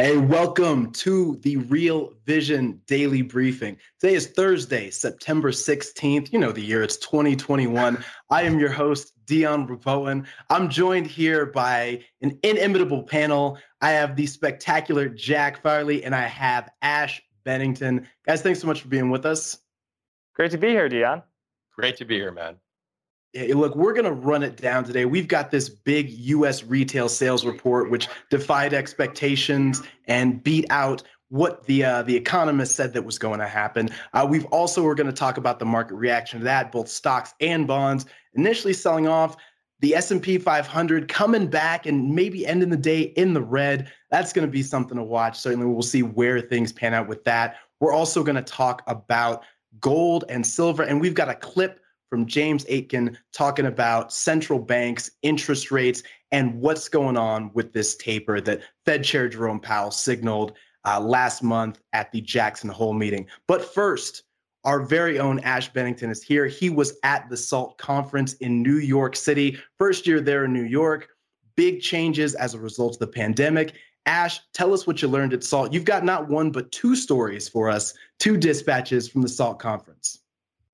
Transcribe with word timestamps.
Hey, 0.00 0.16
welcome 0.16 0.92
to 0.92 1.38
the 1.42 1.58
Real 1.58 2.14
Vision 2.24 2.80
Daily 2.86 3.20
Briefing. 3.20 3.76
Today 4.00 4.14
is 4.14 4.28
Thursday, 4.28 4.88
September 4.88 5.50
16th. 5.50 6.32
You 6.32 6.38
know 6.38 6.52
the 6.52 6.62
year, 6.62 6.82
it's 6.82 6.96
2021. 6.96 8.02
I 8.30 8.42
am 8.44 8.58
your 8.58 8.70
host, 8.70 9.12
Dion 9.26 9.68
Rabouin. 9.68 10.24
I'm 10.48 10.70
joined 10.70 11.06
here 11.06 11.44
by 11.44 12.02
an 12.22 12.38
inimitable 12.42 13.02
panel. 13.02 13.58
I 13.82 13.90
have 13.90 14.16
the 14.16 14.24
spectacular 14.24 15.06
Jack 15.06 15.62
Farley 15.62 16.02
and 16.02 16.14
I 16.14 16.22
have 16.22 16.70
Ash 16.80 17.20
Bennington. 17.44 18.08
Guys, 18.24 18.40
thanks 18.40 18.58
so 18.58 18.66
much 18.66 18.80
for 18.80 18.88
being 18.88 19.10
with 19.10 19.26
us. 19.26 19.58
Great 20.34 20.52
to 20.52 20.56
be 20.56 20.68
here, 20.68 20.88
Dion. 20.88 21.22
Great 21.76 21.98
to 21.98 22.06
be 22.06 22.14
here, 22.14 22.32
man. 22.32 22.56
Yeah, 23.32 23.54
look, 23.54 23.76
we're 23.76 23.92
going 23.92 24.06
to 24.06 24.12
run 24.12 24.42
it 24.42 24.56
down 24.56 24.84
today. 24.84 25.04
We've 25.04 25.28
got 25.28 25.50
this 25.50 25.68
big 25.68 26.10
US 26.10 26.64
retail 26.64 27.08
sales 27.08 27.44
report, 27.44 27.90
which 27.90 28.08
defied 28.28 28.74
expectations 28.74 29.82
and 30.06 30.42
beat 30.42 30.66
out 30.70 31.02
what 31.28 31.64
the 31.66 31.84
uh, 31.84 32.02
the 32.02 32.16
economist 32.16 32.74
said 32.74 32.92
that 32.92 33.04
was 33.04 33.18
going 33.18 33.38
to 33.38 33.46
happen. 33.46 33.88
Uh, 34.12 34.26
we've 34.28 34.46
also 34.46 34.82
we're 34.82 34.96
going 34.96 35.06
to 35.06 35.12
talk 35.12 35.36
about 35.36 35.60
the 35.60 35.64
market 35.64 35.94
reaction 35.94 36.40
to 36.40 36.44
that, 36.44 36.72
both 36.72 36.88
stocks 36.88 37.34
and 37.40 37.68
bonds. 37.68 38.06
Initially 38.34 38.72
selling 38.72 39.06
off, 39.06 39.36
the 39.78 39.94
S&P 39.94 40.36
500 40.36 41.08
coming 41.08 41.46
back 41.46 41.86
and 41.86 42.12
maybe 42.12 42.46
ending 42.46 42.68
the 42.68 42.76
day 42.76 43.02
in 43.16 43.32
the 43.32 43.40
red. 43.40 43.92
That's 44.10 44.32
going 44.32 44.46
to 44.46 44.50
be 44.50 44.62
something 44.62 44.96
to 44.96 45.04
watch. 45.04 45.38
Certainly, 45.38 45.66
we'll 45.66 45.82
see 45.82 46.02
where 46.02 46.40
things 46.40 46.72
pan 46.72 46.94
out 46.94 47.06
with 47.06 47.22
that. 47.24 47.58
We're 47.78 47.92
also 47.92 48.24
going 48.24 48.36
to 48.36 48.42
talk 48.42 48.82
about 48.88 49.44
gold 49.80 50.24
and 50.28 50.44
silver, 50.44 50.82
and 50.82 51.00
we've 51.00 51.14
got 51.14 51.28
a 51.28 51.34
clip 51.36 51.80
from 52.10 52.26
James 52.26 52.66
Aitken 52.68 53.16
talking 53.32 53.66
about 53.66 54.12
central 54.12 54.58
banks, 54.58 55.12
interest 55.22 55.70
rates, 55.70 56.02
and 56.32 56.60
what's 56.60 56.88
going 56.88 57.16
on 57.16 57.50
with 57.54 57.72
this 57.72 57.96
taper 57.96 58.40
that 58.40 58.60
Fed 58.84 59.04
Chair 59.04 59.28
Jerome 59.28 59.60
Powell 59.60 59.90
signaled 59.90 60.52
uh, 60.84 61.00
last 61.00 61.42
month 61.42 61.80
at 61.92 62.10
the 62.12 62.20
Jackson 62.20 62.68
Hole 62.68 62.92
meeting. 62.92 63.26
But 63.46 63.64
first, 63.64 64.24
our 64.64 64.80
very 64.80 65.18
own 65.18 65.38
Ash 65.40 65.72
Bennington 65.72 66.10
is 66.10 66.22
here. 66.22 66.46
He 66.46 66.68
was 66.68 66.98
at 67.02 67.28
the 67.30 67.36
SALT 67.36 67.78
conference 67.78 68.34
in 68.34 68.62
New 68.62 68.76
York 68.76 69.16
City, 69.16 69.58
first 69.78 70.06
year 70.06 70.20
there 70.20 70.44
in 70.44 70.52
New 70.52 70.64
York. 70.64 71.08
Big 71.56 71.80
changes 71.80 72.34
as 72.34 72.54
a 72.54 72.58
result 72.58 72.94
of 72.94 72.98
the 72.98 73.06
pandemic. 73.06 73.74
Ash, 74.06 74.40
tell 74.52 74.72
us 74.72 74.86
what 74.86 75.00
you 75.00 75.08
learned 75.08 75.32
at 75.32 75.44
SALT. 75.44 75.72
You've 75.72 75.84
got 75.84 76.04
not 76.04 76.28
one, 76.28 76.50
but 76.50 76.72
two 76.72 76.96
stories 76.96 77.48
for 77.48 77.70
us, 77.70 77.94
two 78.18 78.36
dispatches 78.36 79.08
from 79.08 79.22
the 79.22 79.28
SALT 79.28 79.58
conference. 79.58 80.20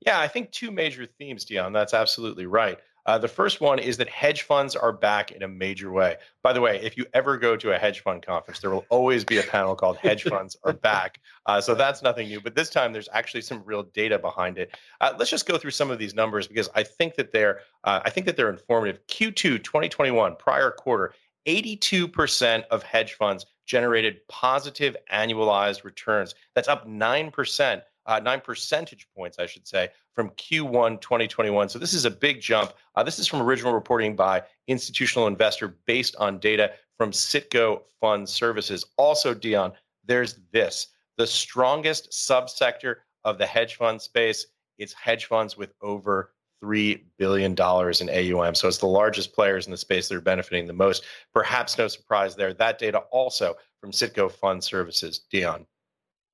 Yeah, 0.07 0.21
I 0.21 0.29
think 0.29 0.53
two 0.53 0.71
major 0.71 1.05
themes, 1.05 1.45
Dion. 1.45 1.73
That's 1.73 1.93
absolutely 1.93 2.47
right. 2.47 2.79
Uh, 3.07 3.17
the 3.17 3.29
first 3.29 3.61
one 3.61 3.79
is 3.79 3.97
that 3.97 4.09
hedge 4.09 4.43
funds 4.43 4.75
are 4.75 4.93
back 4.93 5.31
in 5.31 5.45
a 5.45 5.49
major 5.49 5.93
way. 5.93 6.17
By 6.43 6.53
the 6.53 6.61
way, 6.61 6.81
if 6.83 6.97
you 6.97 7.07
ever 7.15 7.37
go 7.37 7.57
to 7.57 7.73
a 7.73 7.79
hedge 7.79 8.01
fund 8.01 8.25
conference, 8.25 8.61
there 8.61 8.71
will 8.71 8.85
always 8.89 9.25
be 9.25 9.39
a 9.39 9.43
panel 9.45 9.77
called 9.77 9.97
"Hedge 9.99 10.25
Funds 10.29 10.57
Are 10.65 10.73
Back." 10.73 11.21
Uh, 11.47 11.61
so 11.61 11.75
that's 11.75 12.03
nothing 12.03 12.27
new. 12.29 12.41
But 12.41 12.57
this 12.57 12.69
time, 12.69 12.93
there's 12.93 13.09
actually 13.13 13.43
some 13.43 13.63
real 13.65 13.85
data 13.85 14.19
behind 14.19 14.59
it. 14.59 14.77
Uh, 15.01 15.15
let's 15.19 15.31
just 15.31 15.47
go 15.47 15.57
through 15.57 15.71
some 15.71 15.91
of 15.91 15.99
these 16.01 16.15
numbers 16.15 16.49
because 16.49 16.69
I 16.75 16.83
think 16.83 17.15
that 17.15 17.31
they're 17.31 17.61
uh, 17.85 18.01
I 18.05 18.11
think 18.11 18.27
that 18.27 18.37
they're 18.37 18.51
informative. 18.51 18.99
Q2 19.07 19.63
2021, 19.63 20.35
prior 20.37 20.73
quarter, 20.73 21.15
82% 21.47 22.65
of 22.73 22.83
hedge 22.83 23.15
funds 23.15 23.47
generated 23.67 24.19
positive 24.29 24.97
annualized 25.13 25.85
returns. 25.85 26.35
That's 26.57 26.69
up 26.69 26.89
nine 26.89 27.31
percent 27.31 27.83
uh, 28.07 28.21
nine 28.21 28.41
percentage 28.41 29.09
points, 29.17 29.39
I 29.39 29.47
should 29.47 29.67
say, 29.67 29.89
from 30.15 30.31
Q1 30.31 31.01
2021. 31.01 31.69
So 31.69 31.79
this 31.79 31.95
is 31.95 32.05
a 32.05 32.11
big 32.11 32.41
jump. 32.41 32.73
Uh, 32.95 33.03
this 33.03 33.19
is 33.19 33.27
from 33.27 33.43
original 33.43 33.73
reporting 33.73 34.17
by 34.17 34.43
Institutional 34.69 35.27
Investor 35.27 35.77
based 35.87 36.17
on 36.17 36.39
data 36.39 36.73
from 36.97 37.11
Citco 37.11 37.83
Fund 38.01 38.29
Services. 38.29 38.85
Also, 38.97 39.35
Dion, 39.35 39.73
there's 40.05 40.39
this 40.53 40.89
the 41.17 41.27
strongest 41.27 42.11
subsector 42.11 42.97
of 43.25 43.39
the 43.39 43.47
hedge 43.47 43.77
fund 43.77 44.01
space. 44.01 44.47
It's 44.79 44.93
hedge 44.93 45.25
funds 45.25 45.57
with 45.57 45.73
over 45.81 46.33
$3 46.63 47.03
billion 47.19 47.53
in 47.53 47.57
AUM. 47.59 48.55
So 48.55 48.69
it's 48.69 48.79
the 48.79 48.87
largest 48.87 49.35
players 49.35 49.67
in 49.67 49.71
the 49.71 49.77
space 49.77 50.09
that 50.09 50.17
are 50.17 50.21
benefiting 50.21 50.67
the 50.67 50.73
most. 50.73 51.05
Perhaps 51.33 51.79
no 51.79 51.89
surprise 51.89 52.37
there. 52.37 52.55
That 52.55 52.79
data 52.79 52.99
also 53.11 53.55
from 53.81 53.93
Citco 53.93 54.31
Fund 54.31 54.63
Services. 54.63 55.21
Dion. 55.31 55.67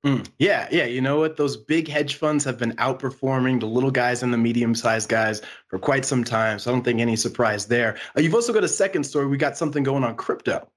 Mm, 0.05 0.29
yeah, 0.37 0.67
yeah. 0.69 0.83
You 0.83 0.99
know 0.99 1.19
what? 1.19 1.37
Those 1.37 1.55
big 1.55 1.87
hedge 1.87 2.15
funds 2.15 2.43
have 2.43 2.57
been 2.57 2.73
outperforming 2.73 3.61
the 3.61 3.67
little 3.67 3.91
guys 3.91 4.21
and 4.21 4.33
the 4.33 4.37
medium 4.37 4.75
sized 4.75 5.07
guys 5.07 5.41
for 5.67 5.79
quite 5.79 6.03
some 6.03 6.25
time. 6.25 6.59
So 6.59 6.71
I 6.71 6.73
don't 6.73 6.83
think 6.83 6.99
any 6.99 7.15
surprise 7.15 7.67
there. 7.67 7.97
Uh, 8.17 8.21
you've 8.21 8.35
also 8.35 8.51
got 8.51 8.65
a 8.65 8.67
second 8.69 9.05
story. 9.05 9.27
We 9.27 9.37
got 9.37 9.55
something 9.57 9.81
going 9.81 10.03
on 10.03 10.15
crypto. 10.15 10.67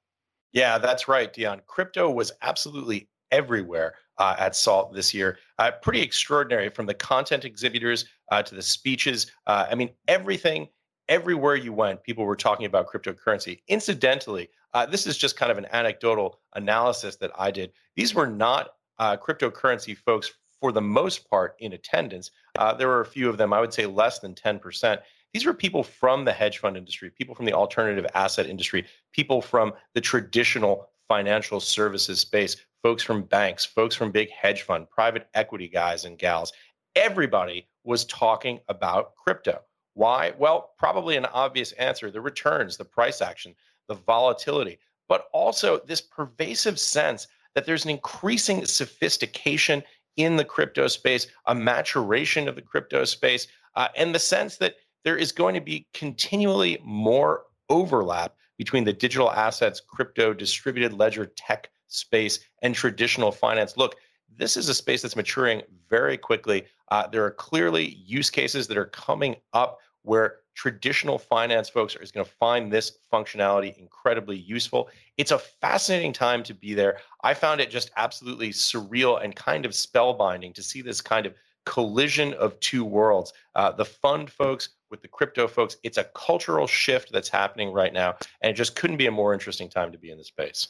Yeah, 0.52 0.78
that's 0.78 1.08
right, 1.08 1.32
Dion. 1.32 1.60
Crypto 1.66 2.08
was 2.08 2.32
absolutely 2.40 3.08
everywhere 3.32 3.96
uh, 4.18 4.36
at 4.38 4.54
SALT 4.54 4.94
this 4.94 5.12
year. 5.12 5.38
Uh, 5.58 5.72
pretty 5.82 6.02
extraordinary 6.02 6.68
from 6.68 6.86
the 6.86 6.94
content 6.94 7.44
exhibitors 7.44 8.06
uh, 8.30 8.42
to 8.44 8.54
the 8.54 8.62
speeches. 8.62 9.32
Uh, 9.48 9.66
I 9.68 9.74
mean, 9.74 9.90
everything, 10.06 10.68
everywhere 11.08 11.56
you 11.56 11.72
went, 11.72 12.02
people 12.04 12.24
were 12.24 12.36
talking 12.36 12.66
about 12.66 12.88
cryptocurrency. 12.88 13.60
Incidentally, 13.66 14.48
uh, 14.72 14.86
this 14.86 15.06
is 15.06 15.18
just 15.18 15.36
kind 15.36 15.50
of 15.50 15.58
an 15.58 15.66
anecdotal 15.72 16.38
analysis 16.54 17.16
that 17.16 17.32
I 17.36 17.50
did. 17.50 17.72
These 17.96 18.14
were 18.14 18.26
not 18.26 18.70
uh, 18.98 19.16
cryptocurrency 19.16 19.96
folks, 19.96 20.32
for 20.60 20.72
the 20.72 20.80
most 20.80 21.28
part, 21.28 21.56
in 21.58 21.72
attendance. 21.74 22.30
Uh, 22.58 22.72
there 22.72 22.88
were 22.88 23.02
a 23.02 23.06
few 23.06 23.28
of 23.28 23.36
them, 23.36 23.52
I 23.52 23.60
would 23.60 23.72
say 23.72 23.86
less 23.86 24.18
than 24.20 24.34
10%. 24.34 25.00
These 25.32 25.44
were 25.44 25.54
people 25.54 25.82
from 25.82 26.24
the 26.24 26.32
hedge 26.32 26.58
fund 26.58 26.76
industry, 26.76 27.10
people 27.10 27.34
from 27.34 27.44
the 27.44 27.52
alternative 27.52 28.06
asset 28.14 28.46
industry, 28.46 28.86
people 29.12 29.42
from 29.42 29.74
the 29.94 30.00
traditional 30.00 30.88
financial 31.08 31.60
services 31.60 32.20
space, 32.20 32.56
folks 32.82 33.02
from 33.02 33.22
banks, 33.22 33.64
folks 33.64 33.94
from 33.94 34.10
big 34.10 34.30
hedge 34.30 34.62
fund, 34.62 34.88
private 34.88 35.28
equity 35.34 35.68
guys 35.68 36.04
and 36.04 36.18
gals. 36.18 36.52
Everybody 36.94 37.68
was 37.84 38.04
talking 38.06 38.60
about 38.68 39.14
crypto. 39.14 39.60
Why? 39.94 40.32
Well, 40.38 40.72
probably 40.78 41.16
an 41.16 41.26
obvious 41.26 41.72
answer 41.72 42.10
the 42.10 42.20
returns, 42.20 42.76
the 42.76 42.84
price 42.84 43.20
action, 43.20 43.54
the 43.88 43.94
volatility, 43.94 44.78
but 45.08 45.28
also 45.32 45.78
this 45.86 46.00
pervasive 46.00 46.78
sense 46.78 47.28
that 47.56 47.64
there's 47.64 47.84
an 47.84 47.90
increasing 47.90 48.64
sophistication 48.66 49.82
in 50.16 50.36
the 50.36 50.44
crypto 50.44 50.86
space, 50.86 51.26
a 51.46 51.54
maturation 51.54 52.48
of 52.48 52.54
the 52.54 52.62
crypto 52.62 53.04
space, 53.04 53.48
uh, 53.74 53.88
and 53.96 54.14
the 54.14 54.18
sense 54.18 54.58
that 54.58 54.74
there 55.04 55.16
is 55.16 55.32
going 55.32 55.54
to 55.54 55.60
be 55.60 55.86
continually 55.94 56.78
more 56.84 57.44
overlap 57.70 58.34
between 58.58 58.84
the 58.84 58.92
digital 58.92 59.32
assets, 59.32 59.80
crypto, 59.80 60.34
distributed 60.34 60.92
ledger 60.92 61.32
tech 61.34 61.70
space, 61.88 62.40
and 62.62 62.74
traditional 62.74 63.32
finance. 63.32 63.76
Look, 63.78 63.96
this 64.36 64.56
is 64.56 64.68
a 64.68 64.74
space 64.74 65.00
that's 65.00 65.16
maturing 65.16 65.62
very 65.88 66.18
quickly. 66.18 66.64
Uh, 66.90 67.06
there 67.06 67.24
are 67.24 67.30
clearly 67.30 67.96
use 68.04 68.28
cases 68.28 68.66
that 68.68 68.76
are 68.76 68.86
coming 68.86 69.34
up 69.54 69.78
where 70.02 70.40
traditional 70.56 71.18
finance 71.18 71.68
folks 71.68 71.94
are 71.94 72.00
going 72.12 72.24
to 72.24 72.32
find 72.40 72.72
this 72.72 72.98
functionality 73.12 73.76
incredibly 73.78 74.36
useful. 74.36 74.88
It's 75.18 75.30
a 75.30 75.38
fascinating 75.38 76.12
time 76.12 76.42
to 76.44 76.54
be 76.54 76.74
there. 76.74 76.98
I 77.22 77.34
found 77.34 77.60
it 77.60 77.70
just 77.70 77.90
absolutely 77.96 78.50
surreal 78.50 79.22
and 79.22 79.36
kind 79.36 79.66
of 79.66 79.72
spellbinding 79.72 80.54
to 80.54 80.62
see 80.62 80.80
this 80.80 81.00
kind 81.00 81.26
of 81.26 81.34
collision 81.66 82.32
of 82.34 82.58
two 82.60 82.84
worlds 82.84 83.32
uh, 83.56 83.72
the 83.72 83.84
fund 83.84 84.30
folks 84.30 84.70
with 84.90 85.02
the 85.02 85.08
crypto 85.08 85.46
folks. 85.46 85.76
It's 85.82 85.98
a 85.98 86.04
cultural 86.14 86.66
shift 86.66 87.12
that's 87.12 87.28
happening 87.28 87.72
right 87.72 87.92
now, 87.92 88.16
and 88.40 88.50
it 88.50 88.54
just 88.54 88.76
couldn't 88.76 88.96
be 88.96 89.06
a 89.06 89.10
more 89.10 89.34
interesting 89.34 89.68
time 89.68 89.92
to 89.92 89.98
be 89.98 90.10
in 90.10 90.18
the 90.18 90.24
space. 90.24 90.68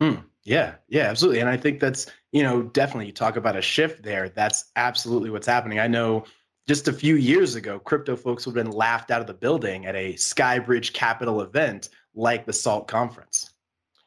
Hmm. 0.00 0.16
Yeah, 0.44 0.76
yeah, 0.88 1.02
absolutely. 1.04 1.40
And 1.40 1.48
I 1.50 1.56
think 1.56 1.80
that's, 1.80 2.06
you 2.32 2.42
know, 2.42 2.62
definitely 2.62 3.06
you 3.06 3.12
talk 3.12 3.36
about 3.36 3.56
a 3.56 3.62
shift 3.62 4.02
there. 4.02 4.30
That's 4.30 4.70
absolutely 4.76 5.30
what's 5.30 5.46
happening. 5.46 5.78
I 5.78 5.86
know 5.86 6.24
just 6.70 6.86
a 6.86 6.92
few 6.92 7.16
years 7.16 7.56
ago, 7.56 7.80
crypto 7.80 8.14
folks 8.14 8.46
would 8.46 8.56
have 8.56 8.64
been 8.64 8.72
laughed 8.72 9.10
out 9.10 9.20
of 9.20 9.26
the 9.26 9.34
building 9.34 9.86
at 9.86 9.96
a 9.96 10.12
Skybridge 10.12 10.92
Capital 10.92 11.40
event 11.40 11.88
like 12.14 12.46
the 12.46 12.52
SALT 12.52 12.86
conference. 12.86 13.52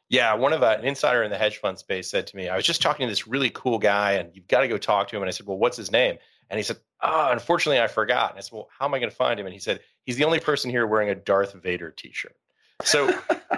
Yeah, 0.07 0.33
one 0.35 0.53
of 0.53 0.63
uh, 0.63 0.77
an 0.79 0.85
insider 0.85 1.23
in 1.23 1.29
the 1.29 1.37
hedge 1.37 1.57
fund 1.57 1.77
space 1.77 2.09
said 2.09 2.25
to 2.27 2.37
me, 2.37 2.47
I 2.47 2.55
was 2.55 2.65
just 2.65 2.81
talking 2.81 3.05
to 3.05 3.11
this 3.11 3.27
really 3.27 3.49
cool 3.49 3.79
guy, 3.79 4.13
and 4.13 4.33
you've 4.33 4.47
got 4.47 4.61
to 4.61 4.69
go 4.69 4.77
talk 4.77 5.09
to 5.09 5.17
him. 5.17 5.23
And 5.23 5.27
I 5.27 5.31
said, 5.31 5.45
Well, 5.45 5.57
what's 5.57 5.75
his 5.75 5.91
name? 5.91 6.15
And 6.49 6.57
he 6.57 6.63
said, 6.63 6.77
Oh, 7.01 7.31
unfortunately, 7.33 7.81
I 7.81 7.87
forgot. 7.87 8.29
And 8.29 8.37
I 8.37 8.41
said, 8.41 8.53
Well, 8.53 8.69
how 8.79 8.85
am 8.85 8.93
I 8.93 8.99
going 8.99 9.09
to 9.09 9.15
find 9.15 9.37
him? 9.37 9.45
And 9.45 9.53
he 9.53 9.59
said, 9.59 9.81
He's 10.05 10.15
the 10.15 10.23
only 10.23 10.39
person 10.39 10.71
here 10.71 10.87
wearing 10.87 11.09
a 11.09 11.15
Darth 11.15 11.51
Vader 11.51 11.91
T-shirt. 11.91 12.37
So 12.83 13.13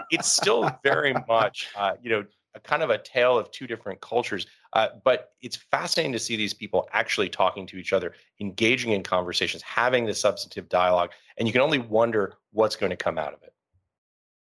it's 0.09 0.31
still 0.31 0.79
very 0.83 1.13
much, 1.27 1.67
uh, 1.77 1.91
you 2.01 2.09
know, 2.09 2.25
a 2.55 2.59
kind 2.59 2.81
of 2.81 2.89
a 2.89 2.97
tale 2.97 3.37
of 3.37 3.51
two 3.51 3.67
different 3.67 4.01
cultures. 4.01 4.47
Uh, 4.73 4.89
but 5.03 5.33
it's 5.41 5.55
fascinating 5.55 6.13
to 6.13 6.19
see 6.19 6.35
these 6.35 6.53
people 6.53 6.87
actually 6.93 7.29
talking 7.29 7.67
to 7.67 7.77
each 7.77 7.93
other, 7.93 8.13
engaging 8.39 8.91
in 8.91 9.03
conversations, 9.03 9.61
having 9.61 10.05
the 10.05 10.13
substantive 10.13 10.67
dialogue, 10.69 11.11
and 11.37 11.47
you 11.47 11.51
can 11.51 11.61
only 11.61 11.79
wonder 11.79 12.33
what's 12.51 12.75
going 12.75 12.89
to 12.89 12.95
come 12.95 13.17
out 13.17 13.33
of 13.33 13.43
it. 13.43 13.53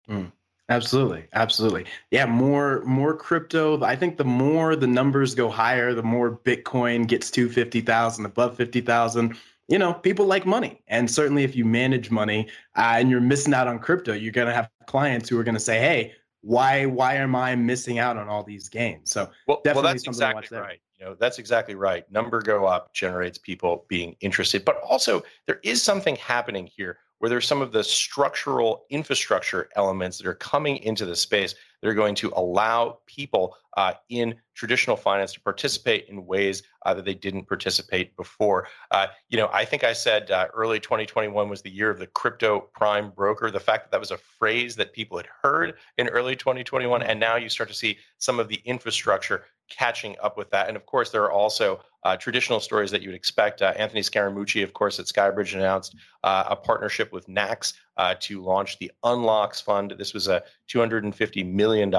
Mm. 0.09 0.33
Absolutely, 0.71 1.25
absolutely. 1.33 1.85
Yeah, 2.13 2.27
more 2.27 2.83
more 2.85 3.17
crypto. 3.17 3.83
I 3.83 3.97
think 3.97 4.17
the 4.17 4.25
more 4.25 4.77
the 4.77 4.87
numbers 4.87 5.35
go 5.35 5.49
higher, 5.51 5.95
the 5.95 6.03
more 6.05 6.39
Bitcoin 6.45 7.09
gets 7.09 7.29
to 7.33 7.49
fifty 7.49 7.81
thousand, 7.81 8.25
above 8.25 8.57
fifty 8.57 8.81
thousand. 8.81 9.37
You 9.67 9.81
know, 9.81 9.95
people 9.95 10.27
like 10.27 10.47
money, 10.47 10.81
and 10.87 11.11
certainly 11.11 11.43
if 11.43 11.57
you 11.57 11.65
manage 11.65 12.13
money 12.13 12.47
uh, 12.77 12.95
and 12.99 13.11
you're 13.11 13.21
missing 13.21 13.53
out 13.53 13.67
on 13.67 13.81
crypto, 13.81 14.13
you're 14.13 14.33
going 14.33 14.47
to 14.47 14.55
have 14.55 14.71
clients 14.87 15.29
who 15.29 15.37
are 15.41 15.45
going 15.45 15.57
to 15.57 15.61
say, 15.61 15.81
"Hey, 15.81 16.15
why 16.43 16.87
why 16.87 17.15
am 17.15 17.35
I 17.35 17.55
missing 17.55 17.99
out 17.99 18.17
on 18.17 18.29
all 18.29 18.43
these 18.43 18.69
gains?" 18.69 19.11
So 19.11 19.31
well, 19.47 19.61
well 19.65 19.83
that's 19.83 20.05
exactly 20.05 20.59
right. 20.59 20.81
You 20.99 21.07
know, 21.07 21.17
that's 21.19 21.39
exactly 21.39 21.75
right. 21.75 22.11
Number 22.13 22.43
go 22.43 22.67
up 22.67 22.93
generates 22.93 23.39
people 23.39 23.87
being 23.89 24.17
interested, 24.21 24.65
but 24.65 24.77
also 24.83 25.23
there 25.47 25.61
is 25.63 25.83
something 25.83 26.17
happening 26.17 26.67
here 26.67 26.99
where 27.21 27.29
there's 27.29 27.47
some 27.47 27.63
of 27.63 27.71
the 27.71 27.85
structural 27.85 28.87
infrastructure 28.89 29.69
elements 29.77 30.19
that 30.19 30.27
are 30.27 30.35
coming 30.35 30.79
into 30.79 31.05
the 31.05 31.15
space 31.15 31.55
that 31.81 31.89
are 31.89 31.95
going 31.95 32.15
to 32.15 32.33
allow 32.35 32.99
people 33.07 33.55
uh, 33.77 33.93
in 34.09 34.35
traditional 34.55 34.97
finance 34.97 35.33
to 35.35 35.41
participate 35.41 36.07
in 36.09 36.27
ways 36.27 36.63
uh, 36.87 36.95
that 36.95 37.05
they 37.05 37.15
didn't 37.15 37.47
participate 37.47 38.17
before. 38.17 38.67
Uh, 38.91 39.07
you 39.29 39.37
know, 39.37 39.51
I 39.53 39.65
think 39.67 39.85
I 39.85 39.93
said 39.93 40.31
uh, 40.31 40.49
early 40.55 40.81
2021 40.81 41.49
was 41.49 41.63
the 41.63 41.71
year 41.71 41.91
of 41.91 41.99
the 41.99 42.07
crypto 42.07 42.61
prime 42.75 43.11
broker. 43.11 43.51
The 43.51 43.61
fact 43.61 43.85
that 43.85 43.91
that 43.93 44.01
was 44.01 44.11
a 44.11 44.19
phrase 44.19 44.75
that 44.77 44.93
people 44.93 45.19
had 45.19 45.29
heard 45.43 45.75
in 45.99 46.09
early 46.09 46.37
2021, 46.37 47.03
and 47.03 47.21
now 47.21 47.37
you 47.37 47.51
start 47.51 47.69
to 47.69 47.75
see 47.75 47.99
some 48.19 48.41
of 48.41 48.49
the 48.49 48.61
infrastructure 48.65 49.45
catching 49.71 50.17
up 50.23 50.37
with 50.37 50.51
that. 50.51 50.69
And 50.69 50.77
of 50.77 50.85
course, 50.85 51.11
there 51.11 51.23
are 51.23 51.33
also 51.33 51.81
uh, 52.05 52.17
traditional 52.17 52.61
stories 52.61 52.91
that 52.91 53.03
you 53.03 53.09
would 53.09 53.17
expect. 53.17 53.63
Uh, 53.63 53.73
Anthony 53.77 54.01
Scaramucci, 54.01 54.63
of 54.63 54.73
course, 54.73 54.99
at 54.99 55.07
Skybridge 55.07 55.55
announced 55.55 55.97
uh, 56.25 56.45
a 56.49 56.57
partnership 56.57 57.13
with 57.13 57.27
Nax 57.29 57.75
uh, 57.97 58.15
to 58.21 58.43
launch 58.43 58.79
the 58.79 58.91
Unlocks 59.05 59.61
Fund. 59.61 59.95
This 59.97 60.13
was 60.13 60.29
a 60.29 60.43
$250 60.69 61.47
million 61.51 61.93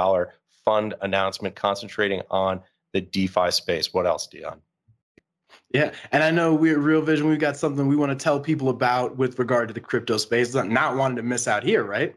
fund 0.63 0.93
announcement 1.01 1.55
concentrating 1.55 2.21
on 2.29 2.61
the 2.93 3.01
DeFi 3.01 3.51
space. 3.51 3.93
What 3.93 4.05
else, 4.05 4.27
Dion? 4.27 4.61
Yeah, 5.73 5.91
and 6.11 6.23
I 6.23 6.31
know 6.31 6.53
we're 6.53 6.79
Real 6.79 7.01
Vision. 7.01 7.27
We've 7.27 7.39
got 7.39 7.57
something 7.57 7.87
we 7.87 7.95
want 7.95 8.17
to 8.17 8.21
tell 8.21 8.39
people 8.39 8.69
about 8.69 9.17
with 9.17 9.39
regard 9.39 9.67
to 9.69 9.73
the 9.73 9.79
crypto 9.79 10.17
space. 10.17 10.53
Not 10.53 10.97
wanting 10.97 11.17
to 11.17 11.23
miss 11.23 11.47
out 11.47 11.63
here, 11.63 11.83
right? 11.83 12.15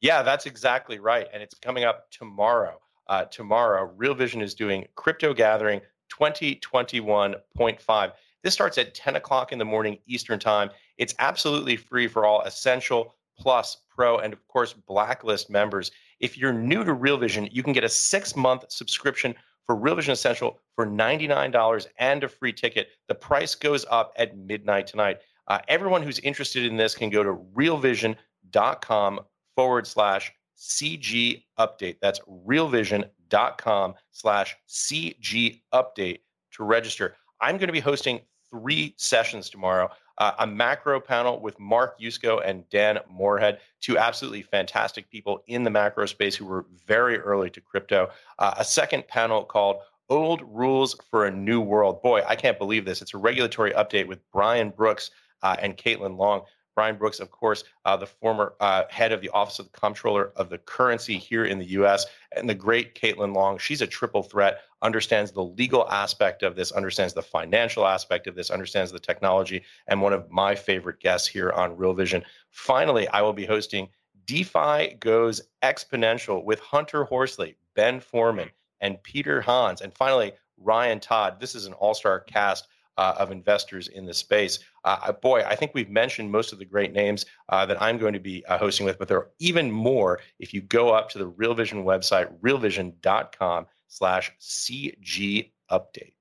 Yeah, 0.00 0.22
that's 0.22 0.46
exactly 0.46 0.98
right, 0.98 1.26
and 1.32 1.42
it's 1.42 1.54
coming 1.54 1.84
up 1.84 2.10
tomorrow. 2.10 2.80
Uh, 3.08 3.24
tomorrow, 3.24 3.92
Real 3.96 4.14
Vision 4.14 4.40
is 4.40 4.54
doing 4.54 4.86
crypto 4.94 5.34
gathering 5.34 5.80
2021.5. 6.12 8.12
This 8.42 8.54
starts 8.54 8.78
at 8.78 8.94
10 8.94 9.16
o'clock 9.16 9.52
in 9.52 9.58
the 9.58 9.64
morning 9.64 9.98
Eastern 10.06 10.38
Time. 10.38 10.70
It's 10.98 11.14
absolutely 11.18 11.76
free 11.76 12.08
for 12.08 12.24
all 12.24 12.42
Essential, 12.42 13.14
Plus, 13.38 13.78
Pro, 13.94 14.18
and 14.18 14.32
of 14.32 14.46
course, 14.48 14.72
Blacklist 14.72 15.50
members. 15.50 15.90
If 16.20 16.38
you're 16.38 16.52
new 16.52 16.84
to 16.84 16.94
Real 16.94 17.18
Vision, 17.18 17.48
you 17.52 17.62
can 17.62 17.72
get 17.72 17.84
a 17.84 17.88
six 17.88 18.34
month 18.34 18.64
subscription 18.68 19.34
for 19.66 19.74
Real 19.74 19.96
Vision 19.96 20.12
Essential 20.12 20.58
for 20.74 20.86
$99 20.86 21.86
and 21.98 22.24
a 22.24 22.28
free 22.28 22.52
ticket. 22.52 22.88
The 23.08 23.14
price 23.14 23.54
goes 23.54 23.84
up 23.90 24.12
at 24.16 24.36
midnight 24.36 24.86
tonight. 24.86 25.18
Uh, 25.48 25.58
everyone 25.68 26.02
who's 26.02 26.18
interested 26.20 26.64
in 26.64 26.76
this 26.76 26.94
can 26.94 27.10
go 27.10 27.22
to 27.22 27.34
realvision.com 27.54 29.20
forward 29.54 29.86
slash 29.86 30.32
CG 30.56 31.44
update. 31.58 31.96
That's 32.00 32.20
realvision.com 32.20 33.94
slash 34.10 34.56
CG 34.68 35.60
update 35.72 36.20
to 36.52 36.64
register. 36.64 37.16
I'm 37.40 37.56
going 37.56 37.68
to 37.68 37.72
be 37.72 37.80
hosting 37.80 38.20
three 38.50 38.94
sessions 38.96 39.50
tomorrow. 39.50 39.90
Uh, 40.18 40.32
a 40.38 40.46
macro 40.46 40.98
panel 40.98 41.40
with 41.40 41.58
Mark 41.60 42.00
Yusko 42.00 42.40
and 42.44 42.66
Dan 42.70 42.98
Morehead, 43.10 43.60
two 43.82 43.98
absolutely 43.98 44.40
fantastic 44.40 45.10
people 45.10 45.42
in 45.46 45.62
the 45.62 45.70
macro 45.70 46.06
space 46.06 46.34
who 46.34 46.46
were 46.46 46.64
very 46.86 47.18
early 47.18 47.50
to 47.50 47.60
crypto. 47.60 48.08
Uh, 48.38 48.54
a 48.56 48.64
second 48.64 49.06
panel 49.08 49.44
called 49.44 49.76
Old 50.08 50.40
Rules 50.46 50.96
for 51.10 51.26
a 51.26 51.30
New 51.30 51.60
World. 51.60 52.00
Boy, 52.00 52.22
I 52.26 52.34
can't 52.34 52.58
believe 52.58 52.84
this. 52.84 53.02
It's 53.02 53.12
a 53.12 53.18
regulatory 53.18 53.72
update 53.72 54.06
with 54.06 54.20
Brian 54.32 54.70
Brooks 54.70 55.10
uh, 55.42 55.56
and 55.60 55.76
Caitlin 55.76 56.16
Long. 56.16 56.42
Brian 56.76 56.96
Brooks, 56.96 57.20
of 57.20 57.30
course, 57.30 57.64
uh, 57.86 57.96
the 57.96 58.06
former 58.06 58.52
uh, 58.60 58.82
head 58.90 59.10
of 59.10 59.22
the 59.22 59.30
Office 59.30 59.58
of 59.58 59.72
the 59.72 59.78
Comptroller 59.78 60.30
of 60.36 60.50
the 60.50 60.58
Currency 60.58 61.16
here 61.16 61.46
in 61.46 61.58
the 61.58 61.64
U.S., 61.70 62.04
and 62.36 62.48
the 62.48 62.54
great 62.54 62.94
Caitlin 62.94 63.34
Long. 63.34 63.56
She's 63.56 63.80
a 63.80 63.86
triple 63.86 64.22
threat, 64.22 64.60
understands 64.82 65.32
the 65.32 65.42
legal 65.42 65.88
aspect 65.88 66.42
of 66.42 66.54
this, 66.54 66.72
understands 66.72 67.14
the 67.14 67.22
financial 67.22 67.86
aspect 67.86 68.26
of 68.26 68.34
this, 68.34 68.50
understands 68.50 68.92
the 68.92 69.00
technology, 69.00 69.62
and 69.88 70.02
one 70.02 70.12
of 70.12 70.30
my 70.30 70.54
favorite 70.54 71.00
guests 71.00 71.26
here 71.26 71.50
on 71.50 71.78
Real 71.78 71.94
Vision. 71.94 72.22
Finally, 72.50 73.08
I 73.08 73.22
will 73.22 73.32
be 73.32 73.46
hosting 73.46 73.88
DeFi 74.26 74.96
Goes 75.00 75.40
Exponential 75.62 76.44
with 76.44 76.60
Hunter 76.60 77.04
Horsley, 77.04 77.56
Ben 77.74 78.00
Forman, 78.00 78.50
and 78.82 79.02
Peter 79.02 79.40
Hans. 79.40 79.80
And 79.80 79.94
finally, 79.94 80.32
Ryan 80.58 81.00
Todd. 81.00 81.40
This 81.40 81.54
is 81.54 81.64
an 81.64 81.72
all 81.72 81.94
star 81.94 82.20
cast 82.20 82.68
uh, 82.98 83.14
of 83.18 83.30
investors 83.30 83.88
in 83.88 84.06
the 84.06 84.14
space. 84.14 84.58
Uh, 84.84 85.12
boy, 85.12 85.42
I 85.42 85.54
think 85.54 85.72
we've 85.74 85.90
mentioned 85.90 86.30
most 86.30 86.52
of 86.52 86.58
the 86.58 86.64
great 86.64 86.92
names 86.92 87.26
uh, 87.48 87.66
that 87.66 87.80
I'm 87.80 87.98
going 87.98 88.12
to 88.12 88.20
be 88.20 88.44
uh, 88.46 88.58
hosting 88.58 88.86
with, 88.86 88.98
but 88.98 89.08
there 89.08 89.18
are 89.18 89.30
even 89.38 89.70
more 89.70 90.20
if 90.38 90.54
you 90.54 90.60
go 90.60 90.90
up 90.90 91.08
to 91.10 91.18
the 91.18 91.26
Real 91.26 91.54
Vision 91.54 91.84
website, 91.84 92.32
realvision.com 92.40 93.66
slash 93.88 94.32
CG 94.40 95.50
update. 95.70 96.12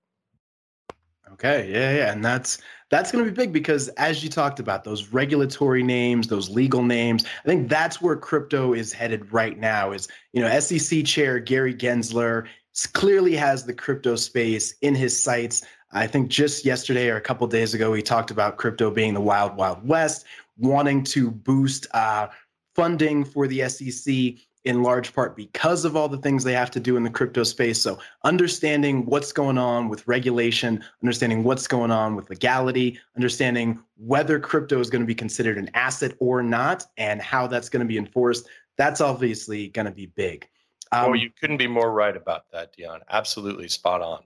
Okay, 1.31 1.72
yeah, 1.72 1.92
yeah, 1.95 2.12
and 2.12 2.24
that's 2.24 2.60
that's 2.92 3.12
going 3.12 3.25
to 3.25 3.31
be 3.31 3.36
big 3.36 3.51
because 3.51 3.88
as 3.89 4.24
you 4.24 4.30
talked 4.30 4.60
about 4.60 4.83
those 4.83 5.07
regulatory 5.07 5.81
names, 5.81 6.27
those 6.27 6.50
legal 6.50 6.83
names, 6.83 7.25
I 7.44 7.48
think 7.48 7.68
that's 7.68 8.00
where 8.00 8.16
crypto 8.16 8.74
is 8.74 8.94
headed 8.94 9.33
right 9.33 9.57
now. 9.57 9.92
Is 9.92 10.07
you 10.33 10.42
know 10.42 10.60
SEC 10.60 11.04
chair 11.04 11.39
Gary 11.39 11.74
Gensler 11.74 12.45
clearly 12.94 13.36
has 13.36 13.66
the 13.66 13.74
crypto 13.74 14.16
space 14.16 14.75
in 14.81 14.94
his 14.94 15.22
sights. 15.22 15.66
I 15.96 16.08
think 16.08 16.28
just 16.28 16.66
yesterday 16.66 17.10
or 17.10 17.16
a 17.16 17.22
couple 17.22 17.48
days 17.48 17.74
ago, 17.74 17.92
we 17.92 18.02
talked 18.02 18.30
about 18.30 18.58
crypto 18.58 18.92
being 18.92 19.14
the 19.14 19.22
wild, 19.22 19.56
wild 19.56 19.88
west, 19.88 20.26
wanting 20.58 21.04
to 21.06 21.32
boost 21.32 21.88
uh, 21.94 22.28
funding 22.76 23.24
for 23.24 23.48
the 23.48 23.68
SEC 23.70 24.36
in 24.66 24.84
large 24.84 25.14
part 25.14 25.38
because 25.38 25.86
of 25.86 25.96
all 25.96 26.10
the 26.10 26.18
things 26.18 26.44
they 26.44 26.52
have 26.52 26.72
to 26.72 26.82
do 26.82 26.98
in 26.98 27.04
the 27.04 27.10
crypto 27.10 27.44
space. 27.44 27.82
So, 27.82 27.98
understanding 28.25 29.06
what's 29.06 29.32
going 29.32 29.58
on 29.58 29.88
with 29.88 30.06
regulation, 30.06 30.84
understanding 31.02 31.44
what's 31.44 31.66
going 31.66 31.92
on 31.92 32.18
with 32.18 32.30
legality, 32.30 33.00
understanding 33.16 33.80
whether 33.96 34.38
crypto 34.38 34.82
is 34.82 34.90
going 34.90 35.04
to 35.04 35.08
be 35.08 35.16
considered 35.16 35.58
an 35.58 35.70
asset 35.75 36.14
or 36.20 36.44
not, 36.44 36.86
and 36.98 37.22
how 37.22 37.48
that's 37.48 37.70
going 37.70 37.82
to 37.82 37.88
be 37.88 37.98
enforced, 37.98 38.50
that's 38.78 39.00
obviously 39.00 39.70
going 39.70 39.86
to 39.86 39.92
be 39.92 40.08
big. 40.08 40.46
Um, 40.92 41.12
oh, 41.12 41.14
you 41.14 41.30
couldn't 41.40 41.58
be 41.58 41.68
more 41.68 41.92
right 41.94 42.18
about 42.18 42.52
that, 42.52 42.74
Dion. 42.75 43.00
Absolutely 43.10 43.70
spot 43.70 44.02
on. 44.02 44.24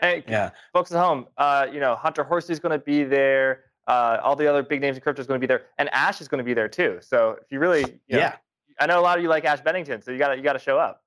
Hey, 0.00 0.24
yeah. 0.28 0.50
folks 0.72 0.92
at 0.92 0.98
home, 0.98 1.26
uh, 1.38 1.66
you 1.72 1.80
know, 1.80 1.94
Hunter 1.94 2.22
Horsley's 2.22 2.60
going 2.60 2.78
to 2.78 2.84
be 2.84 3.04
there. 3.04 3.64
Uh, 3.86 4.18
all 4.22 4.36
the 4.36 4.46
other 4.46 4.62
big 4.62 4.80
names 4.80 4.96
in 4.96 5.02
crypto 5.02 5.20
is 5.20 5.26
going 5.26 5.40
to 5.40 5.46
be 5.46 5.48
there, 5.48 5.66
and 5.78 5.88
Ash 5.92 6.20
is 6.20 6.28
going 6.28 6.38
to 6.38 6.44
be 6.44 6.54
there 6.54 6.68
too. 6.68 6.98
So 7.00 7.36
if 7.40 7.52
you 7.52 7.60
really, 7.60 7.80
you 8.08 8.16
know, 8.16 8.18
yeah, 8.18 8.36
I 8.80 8.86
know 8.86 8.98
a 8.98 9.02
lot 9.02 9.16
of 9.16 9.22
you 9.22 9.28
like 9.28 9.44
Ash 9.44 9.60
Bennington, 9.60 10.02
so 10.02 10.10
you 10.10 10.18
got 10.18 10.28
to 10.28 10.36
you 10.36 10.42
got 10.42 10.54
to 10.54 10.58
show 10.58 10.76
up. 10.76 11.02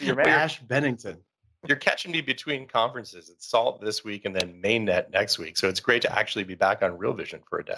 your 0.00 0.16
man. 0.16 0.28
Ash 0.28 0.60
Bennington. 0.60 1.18
You're 1.66 1.78
catching 1.78 2.10
me 2.10 2.20
between 2.20 2.66
conferences. 2.66 3.30
It's 3.30 3.48
Salt 3.48 3.80
this 3.80 4.04
week 4.04 4.26
and 4.26 4.36
then 4.36 4.60
Mainnet 4.60 5.10
next 5.10 5.38
week, 5.38 5.56
so 5.56 5.68
it's 5.68 5.80
great 5.80 6.02
to 6.02 6.18
actually 6.18 6.44
be 6.44 6.54
back 6.54 6.82
on 6.82 6.98
Real 6.98 7.14
Vision 7.14 7.40
for 7.48 7.60
a 7.60 7.64
day. 7.64 7.74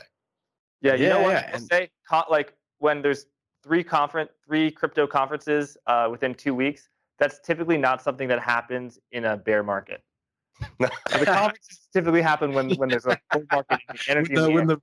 Yeah, 0.81 0.95
you 0.95 1.05
yeah, 1.05 1.09
know 1.11 1.23
what? 1.23 1.33
Yeah. 1.33 1.51
And- 1.53 1.63
say 1.63 1.91
like 2.31 2.55
when 2.79 3.03
there's 3.03 3.27
three 3.63 3.85
conference, 3.85 4.31
three 4.47 4.71
crypto 4.71 5.07
conferences 5.07 5.77
uh, 5.87 6.09
within 6.11 6.35
two 6.35 6.55
weeks. 6.55 6.89
That's 7.19 7.41
typically 7.41 7.79
not 7.79 8.03
something 8.03 8.29
that 8.29 8.41
happens 8.41 8.99
in 9.11 9.25
a 9.25 9.37
bear 9.39 9.63
market 9.63 10.03
the 10.79 10.91
conferences 11.25 11.89
typically 11.93 12.23
happen 12.23 12.53
when 12.53 12.71
when 12.75 12.89
there's 12.89 13.07
a 13.07 13.19
bull 13.33 13.45
market 13.53 13.81
energy. 14.09 14.35
The, 14.35 14.51
when 14.51 14.67
the 14.67 14.81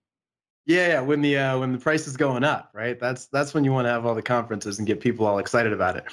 yeah, 0.65 1.01
when 1.01 1.21
the 1.21 1.37
uh, 1.37 1.59
when 1.59 1.71
the 1.73 1.77
price 1.77 2.07
is 2.07 2.17
going 2.17 2.43
up, 2.43 2.71
right? 2.73 2.99
That's 2.99 3.27
that's 3.27 3.53
when 3.53 3.63
you 3.63 3.71
want 3.71 3.85
to 3.85 3.89
have 3.89 4.05
all 4.05 4.15
the 4.15 4.21
conferences 4.21 4.79
and 4.79 4.87
get 4.87 4.99
people 4.99 5.25
all 5.25 5.39
excited 5.39 5.73
about 5.73 5.97
it. 5.97 6.05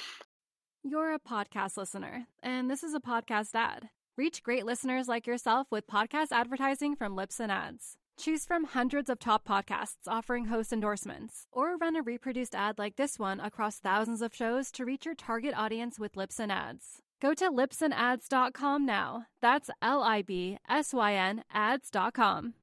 You're 0.83 1.14
a 1.14 1.19
podcast 1.19 1.76
listener, 1.76 2.26
and 2.43 2.71
this 2.71 2.83
is 2.83 2.95
a 2.95 3.00
podcast 3.00 3.55
ad. 3.55 3.90
Reach 4.17 4.43
great 4.43 4.67
listeners 4.67 5.09
like 5.09 5.26
yourself 5.26 5.67
with 5.71 5.87
podcast 5.87 6.29
advertising 6.33 6.97
from 6.97 7.17
Libsyn 7.17 7.49
Ads. 7.49 7.97
Choose 8.19 8.45
from 8.45 8.64
hundreds 8.64 9.09
of 9.09 9.19
top 9.19 9.47
podcasts 9.47 10.07
offering 10.07 10.47
host 10.47 10.73
endorsements, 10.73 11.47
or 11.52 11.76
run 11.76 11.97
a 11.97 12.02
reproduced 12.02 12.55
ad 12.55 12.79
like 12.79 12.97
this 12.97 13.19
one 13.19 13.40
across 13.40 13.79
thousands 13.79 14.21
of 14.21 14.35
shows 14.35 14.71
to 14.73 14.85
reach 14.85 15.07
your 15.07 15.14
target 15.14 15.55
audience 15.57 15.99
with 15.99 16.14
Libsyn 16.14 16.50
Ads. 16.50 17.00
Go 17.21 17.35
to 17.35 17.50
libsynads.com 17.50 18.87
now. 18.87 19.27
That's 19.43 19.71
L 19.83 20.03
I 20.03 20.23
B 20.23 20.59
S 20.69 20.95
Y 20.95 21.15
N 21.15 21.45
ads.com. 21.53 22.55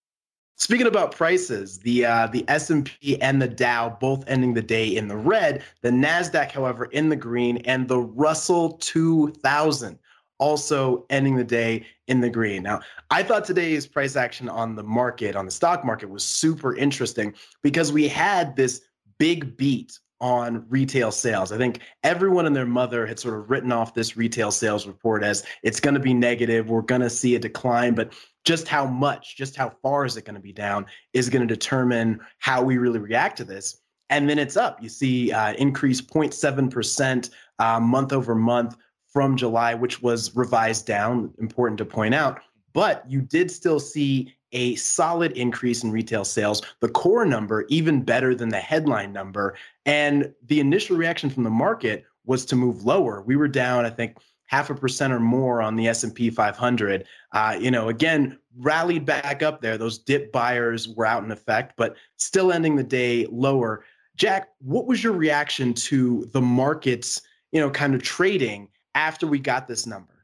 Speaking 0.59 0.87
about 0.87 1.15
prices, 1.15 1.77
the 1.77 2.03
uh, 2.03 2.27
the 2.27 2.43
S&P 2.47 3.21
and 3.21 3.39
the 3.39 3.47
Dow 3.47 3.95
both 4.01 4.23
ending 4.27 4.55
the 4.55 4.61
day 4.61 4.87
in 4.87 5.07
the 5.07 5.15
red. 5.15 5.63
The 5.83 5.91
Nasdaq, 5.91 6.51
however, 6.51 6.85
in 6.85 7.09
the 7.09 7.15
green, 7.15 7.57
and 7.57 7.87
the 7.87 7.99
Russell 7.99 8.71
2000 8.79 9.99
also 10.39 11.05
ending 11.11 11.35
the 11.35 11.43
day 11.43 11.85
in 12.07 12.21
the 12.21 12.29
green. 12.29 12.63
Now, 12.63 12.79
I 13.11 13.21
thought 13.21 13.45
today's 13.45 13.85
price 13.85 14.15
action 14.15 14.49
on 14.49 14.75
the 14.75 14.83
market, 14.83 15.35
on 15.35 15.45
the 15.45 15.51
stock 15.51 15.85
market, 15.85 16.09
was 16.09 16.23
super 16.23 16.75
interesting 16.75 17.35
because 17.61 17.91
we 17.91 18.07
had 18.07 18.55
this 18.55 18.81
big 19.19 19.57
beat 19.57 19.99
on 20.19 20.65
retail 20.69 21.11
sales. 21.11 21.51
I 21.51 21.57
think 21.57 21.81
everyone 22.03 22.45
and 22.45 22.55
their 22.55 22.65
mother 22.65 23.05
had 23.05 23.19
sort 23.19 23.37
of 23.37 23.49
written 23.49 23.71
off 23.71 23.93
this 23.93 24.17
retail 24.17 24.51
sales 24.51 24.87
report 24.87 25.23
as 25.23 25.43
it's 25.63 25.79
going 25.79 25.93
to 25.93 25.99
be 25.99 26.13
negative. 26.13 26.69
We're 26.69 26.81
going 26.81 27.01
to 27.01 27.09
see 27.09 27.35
a 27.35 27.39
decline, 27.39 27.93
but 27.93 28.13
just 28.43 28.67
how 28.67 28.85
much, 28.85 29.37
just 29.37 29.55
how 29.55 29.73
far 29.81 30.05
is 30.05 30.17
it 30.17 30.25
going 30.25 30.35
to 30.35 30.41
be 30.41 30.53
down 30.53 30.85
is 31.13 31.29
going 31.29 31.47
to 31.47 31.53
determine 31.53 32.19
how 32.39 32.63
we 32.63 32.77
really 32.77 32.99
react 32.99 33.37
to 33.37 33.43
this. 33.43 33.81
And 34.09 34.29
then 34.29 34.39
it's 34.39 34.57
up. 34.57 34.81
You 34.81 34.89
see 34.89 35.31
uh, 35.31 35.53
increase 35.53 36.01
0.7% 36.01 37.29
uh, 37.59 37.79
month 37.79 38.13
over 38.13 38.35
month 38.35 38.77
from 39.11 39.35
July, 39.35 39.73
which 39.73 40.01
was 40.01 40.35
revised 40.35 40.85
down, 40.85 41.33
important 41.39 41.77
to 41.79 41.85
point 41.85 42.15
out. 42.15 42.39
But 42.73 43.03
you 43.09 43.21
did 43.21 43.51
still 43.51 43.79
see 43.79 44.33
a 44.57 44.73
solid 44.73 45.33
increase 45.33 45.83
in 45.83 45.91
retail 45.91 46.25
sales, 46.25 46.63
the 46.79 46.89
core 46.89 47.25
number 47.25 47.65
even 47.69 48.01
better 48.01 48.33
than 48.33 48.49
the 48.49 48.59
headline 48.59 49.13
number. 49.13 49.55
And 49.85 50.33
the 50.47 50.59
initial 50.59 50.97
reaction 50.97 51.29
from 51.29 51.43
the 51.43 51.51
market 51.51 52.05
was 52.25 52.43
to 52.45 52.55
move 52.55 52.83
lower. 52.83 53.21
We 53.21 53.35
were 53.35 53.47
down, 53.47 53.85
I 53.85 53.91
think, 53.91 54.17
half 54.47 54.71
a 54.71 54.75
percent 54.75 55.13
or 55.13 55.19
more 55.19 55.61
on 55.61 55.75
the 55.75 55.87
S&P 55.87 56.31
500. 56.31 57.05
Uh, 57.33 57.55
you 57.59 57.69
know, 57.69 57.89
again, 57.89 58.39
rallied 58.57 59.05
back 59.05 59.43
up 59.43 59.61
there. 59.61 59.77
Those 59.77 59.99
dip 59.99 60.31
buyers 60.31 60.87
were 60.87 61.05
out 61.05 61.23
in 61.23 61.31
effect, 61.31 61.75
but 61.77 61.95
still 62.17 62.51
ending 62.51 62.75
the 62.75 62.83
day 62.83 63.27
lower. 63.29 63.85
Jack, 64.15 64.49
what 64.57 64.87
was 64.87 65.03
your 65.03 65.13
reaction 65.13 65.75
to 65.75 66.27
the 66.33 66.41
markets, 66.41 67.21
you 67.51 67.61
know, 67.61 67.69
kind 67.69 67.93
of 67.93 68.01
trading 68.01 68.69
after 68.95 69.27
we 69.27 69.37
got 69.37 69.67
this 69.67 69.85
number? 69.85 70.16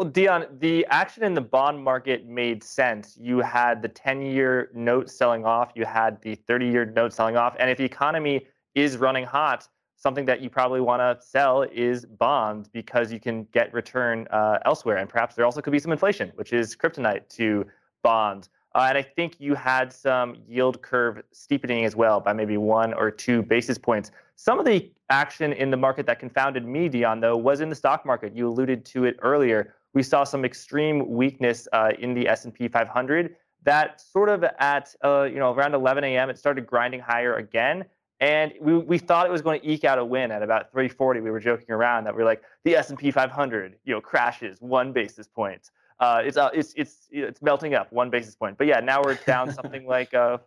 Well, 0.00 0.08
Dion, 0.08 0.46
the 0.60 0.86
action 0.86 1.24
in 1.24 1.34
the 1.34 1.42
bond 1.42 1.84
market 1.84 2.26
made 2.26 2.64
sense. 2.64 3.18
You 3.20 3.40
had 3.40 3.82
the 3.82 3.88
10 3.88 4.22
year 4.22 4.70
note 4.72 5.10
selling 5.10 5.44
off, 5.44 5.72
you 5.74 5.84
had 5.84 6.22
the 6.22 6.36
30 6.36 6.68
year 6.68 6.86
note 6.86 7.12
selling 7.12 7.36
off. 7.36 7.54
And 7.58 7.68
if 7.68 7.76
the 7.76 7.84
economy 7.84 8.46
is 8.74 8.96
running 8.96 9.26
hot, 9.26 9.68
something 9.96 10.24
that 10.24 10.40
you 10.40 10.48
probably 10.48 10.80
want 10.80 11.00
to 11.00 11.22
sell 11.22 11.64
is 11.64 12.06
bonds 12.06 12.66
because 12.66 13.12
you 13.12 13.20
can 13.20 13.44
get 13.52 13.74
return 13.74 14.26
uh, 14.30 14.60
elsewhere. 14.64 14.96
And 14.96 15.06
perhaps 15.06 15.34
there 15.34 15.44
also 15.44 15.60
could 15.60 15.70
be 15.70 15.78
some 15.78 15.92
inflation, 15.92 16.32
which 16.36 16.54
is 16.54 16.74
kryptonite 16.74 17.28
to 17.36 17.66
bonds. 18.02 18.48
Uh, 18.74 18.86
and 18.88 18.96
I 18.96 19.02
think 19.02 19.38
you 19.38 19.54
had 19.54 19.92
some 19.92 20.36
yield 20.48 20.80
curve 20.80 21.22
steepening 21.30 21.84
as 21.84 21.94
well 21.94 22.20
by 22.20 22.32
maybe 22.32 22.56
one 22.56 22.94
or 22.94 23.10
two 23.10 23.42
basis 23.42 23.76
points. 23.76 24.12
Some 24.36 24.58
of 24.58 24.64
the 24.64 24.90
action 25.10 25.52
in 25.52 25.70
the 25.70 25.76
market 25.76 26.06
that 26.06 26.18
confounded 26.18 26.64
me, 26.64 26.88
Dion, 26.88 27.20
though, 27.20 27.36
was 27.36 27.60
in 27.60 27.68
the 27.68 27.74
stock 27.74 28.06
market. 28.06 28.34
You 28.34 28.48
alluded 28.48 28.86
to 28.86 29.04
it 29.04 29.18
earlier. 29.20 29.74
We 29.92 30.02
saw 30.02 30.24
some 30.24 30.44
extreme 30.44 31.10
weakness 31.10 31.66
uh, 31.72 31.92
in 31.98 32.14
the 32.14 32.28
S&P 32.28 32.68
500. 32.68 33.36
That 33.64 34.00
sort 34.00 34.28
of 34.28 34.44
at 34.44 34.94
uh, 35.04 35.24
you 35.24 35.38
know 35.38 35.52
around 35.52 35.74
11 35.74 36.04
a.m. 36.04 36.30
it 36.30 36.38
started 36.38 36.66
grinding 36.66 37.00
higher 37.00 37.34
again, 37.34 37.84
and 38.20 38.52
we, 38.60 38.78
we 38.78 38.98
thought 38.98 39.26
it 39.26 39.32
was 39.32 39.42
going 39.42 39.60
to 39.60 39.70
eke 39.70 39.84
out 39.84 39.98
a 39.98 40.04
win 40.04 40.30
at 40.30 40.42
about 40.42 40.70
340. 40.72 41.20
We 41.20 41.30
were 41.30 41.40
joking 41.40 41.70
around 41.70 42.04
that 42.04 42.16
we 42.16 42.22
are 42.22 42.24
like 42.24 42.42
the 42.64 42.76
S&P 42.76 43.10
500 43.10 43.76
you 43.84 43.94
know 43.94 44.00
crashes 44.00 44.60
one 44.60 44.92
basis 44.92 45.26
point. 45.26 45.70
Uh, 45.98 46.22
it's, 46.24 46.38
uh, 46.38 46.48
it's 46.54 46.72
it's 46.76 47.08
it's 47.10 47.42
melting 47.42 47.74
up 47.74 47.92
one 47.92 48.08
basis 48.08 48.34
point. 48.34 48.56
But 48.56 48.66
yeah, 48.66 48.80
now 48.80 49.02
we're 49.02 49.16
down 49.26 49.52
something 49.52 49.86
like 49.86 50.14
uh, 50.14 50.38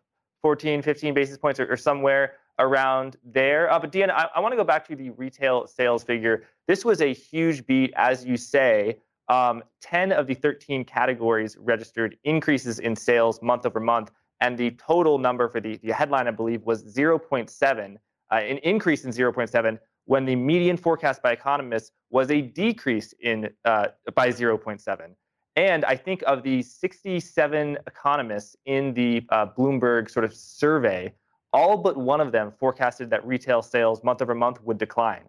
14, 0.41 0.81
15 0.81 1.13
basis 1.13 1.37
points 1.37 1.59
or, 1.59 1.71
or 1.71 1.77
somewhere 1.77 2.33
around 2.59 3.17
there. 3.23 3.71
Uh, 3.71 3.79
but 3.79 3.91
Dion, 3.91 4.11
I, 4.11 4.27
I 4.35 4.39
want 4.39 4.51
to 4.51 4.57
go 4.57 4.63
back 4.63 4.87
to 4.87 4.95
the 4.95 5.11
retail 5.11 5.67
sales 5.67 6.03
figure. 6.03 6.43
This 6.67 6.83
was 6.83 7.01
a 7.01 7.13
huge 7.13 7.65
beat, 7.65 7.93
as 7.95 8.25
you 8.25 8.37
say. 8.37 8.97
Um, 9.29 9.63
10 9.81 10.11
of 10.11 10.27
the 10.27 10.33
13 10.33 10.83
categories 10.85 11.57
registered 11.59 12.17
increases 12.23 12.79
in 12.79 12.95
sales 12.95 13.41
month 13.41 13.65
over 13.65 13.79
month. 13.79 14.11
And 14.41 14.57
the 14.57 14.71
total 14.71 15.17
number 15.17 15.47
for 15.47 15.61
the, 15.61 15.77
the 15.83 15.93
headline, 15.93 16.27
I 16.27 16.31
believe, 16.31 16.63
was 16.63 16.83
0.7, 16.83 17.95
uh, 18.31 18.35
an 18.35 18.57
increase 18.57 19.05
in 19.05 19.11
0.7, 19.11 19.79
when 20.05 20.25
the 20.25 20.35
median 20.35 20.75
forecast 20.75 21.21
by 21.21 21.31
economists 21.31 21.91
was 22.09 22.29
a 22.29 22.41
decrease 22.41 23.13
in 23.21 23.49
uh, 23.63 23.87
by 24.15 24.29
0.7. 24.29 25.15
And 25.55 25.85
I 25.85 25.95
think 25.95 26.23
of 26.25 26.43
the 26.43 26.61
67 26.63 27.77
economists 27.85 28.55
in 28.65 28.93
the 28.93 29.25
uh, 29.29 29.45
Bloomberg 29.45 30.09
sort 30.09 30.25
of 30.25 30.33
survey, 30.33 31.13
all 31.53 31.77
but 31.77 31.95
one 31.95 32.19
of 32.19 32.31
them 32.31 32.51
forecasted 32.59 33.09
that 33.11 33.25
retail 33.25 33.61
sales 33.61 34.03
month 34.03 34.21
over 34.21 34.33
month 34.33 34.61
would 34.63 34.79
decline. 34.79 35.21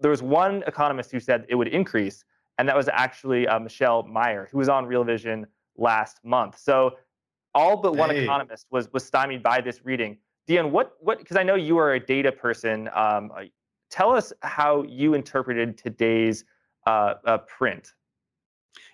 There 0.00 0.10
was 0.10 0.22
one 0.22 0.62
economist 0.66 1.10
who 1.10 1.20
said 1.20 1.46
it 1.48 1.54
would 1.54 1.68
increase, 1.68 2.24
and 2.58 2.68
that 2.68 2.76
was 2.76 2.88
actually 2.88 3.46
uh, 3.48 3.58
Michelle 3.58 4.02
Meyer, 4.04 4.48
who 4.50 4.58
was 4.58 4.68
on 4.68 4.86
Real 4.86 5.04
Vision 5.04 5.46
last 5.76 6.24
month. 6.24 6.58
So 6.58 6.96
all 7.54 7.76
but 7.76 7.96
one 7.96 8.10
hey. 8.10 8.24
economist 8.24 8.66
was 8.70 8.92
was 8.92 9.04
stymied 9.04 9.42
by 9.42 9.60
this 9.60 9.84
reading. 9.84 10.18
Dion, 10.46 10.72
what 10.72 10.96
what? 11.00 11.18
Because 11.18 11.36
I 11.36 11.42
know 11.42 11.54
you 11.54 11.78
are 11.78 11.94
a 11.94 12.00
data 12.00 12.32
person. 12.32 12.88
Um, 12.94 13.32
uh, 13.36 13.44
tell 13.90 14.14
us 14.14 14.32
how 14.42 14.82
you 14.84 15.14
interpreted 15.14 15.78
today's 15.78 16.44
uh, 16.86 17.14
uh, 17.24 17.38
print. 17.38 17.92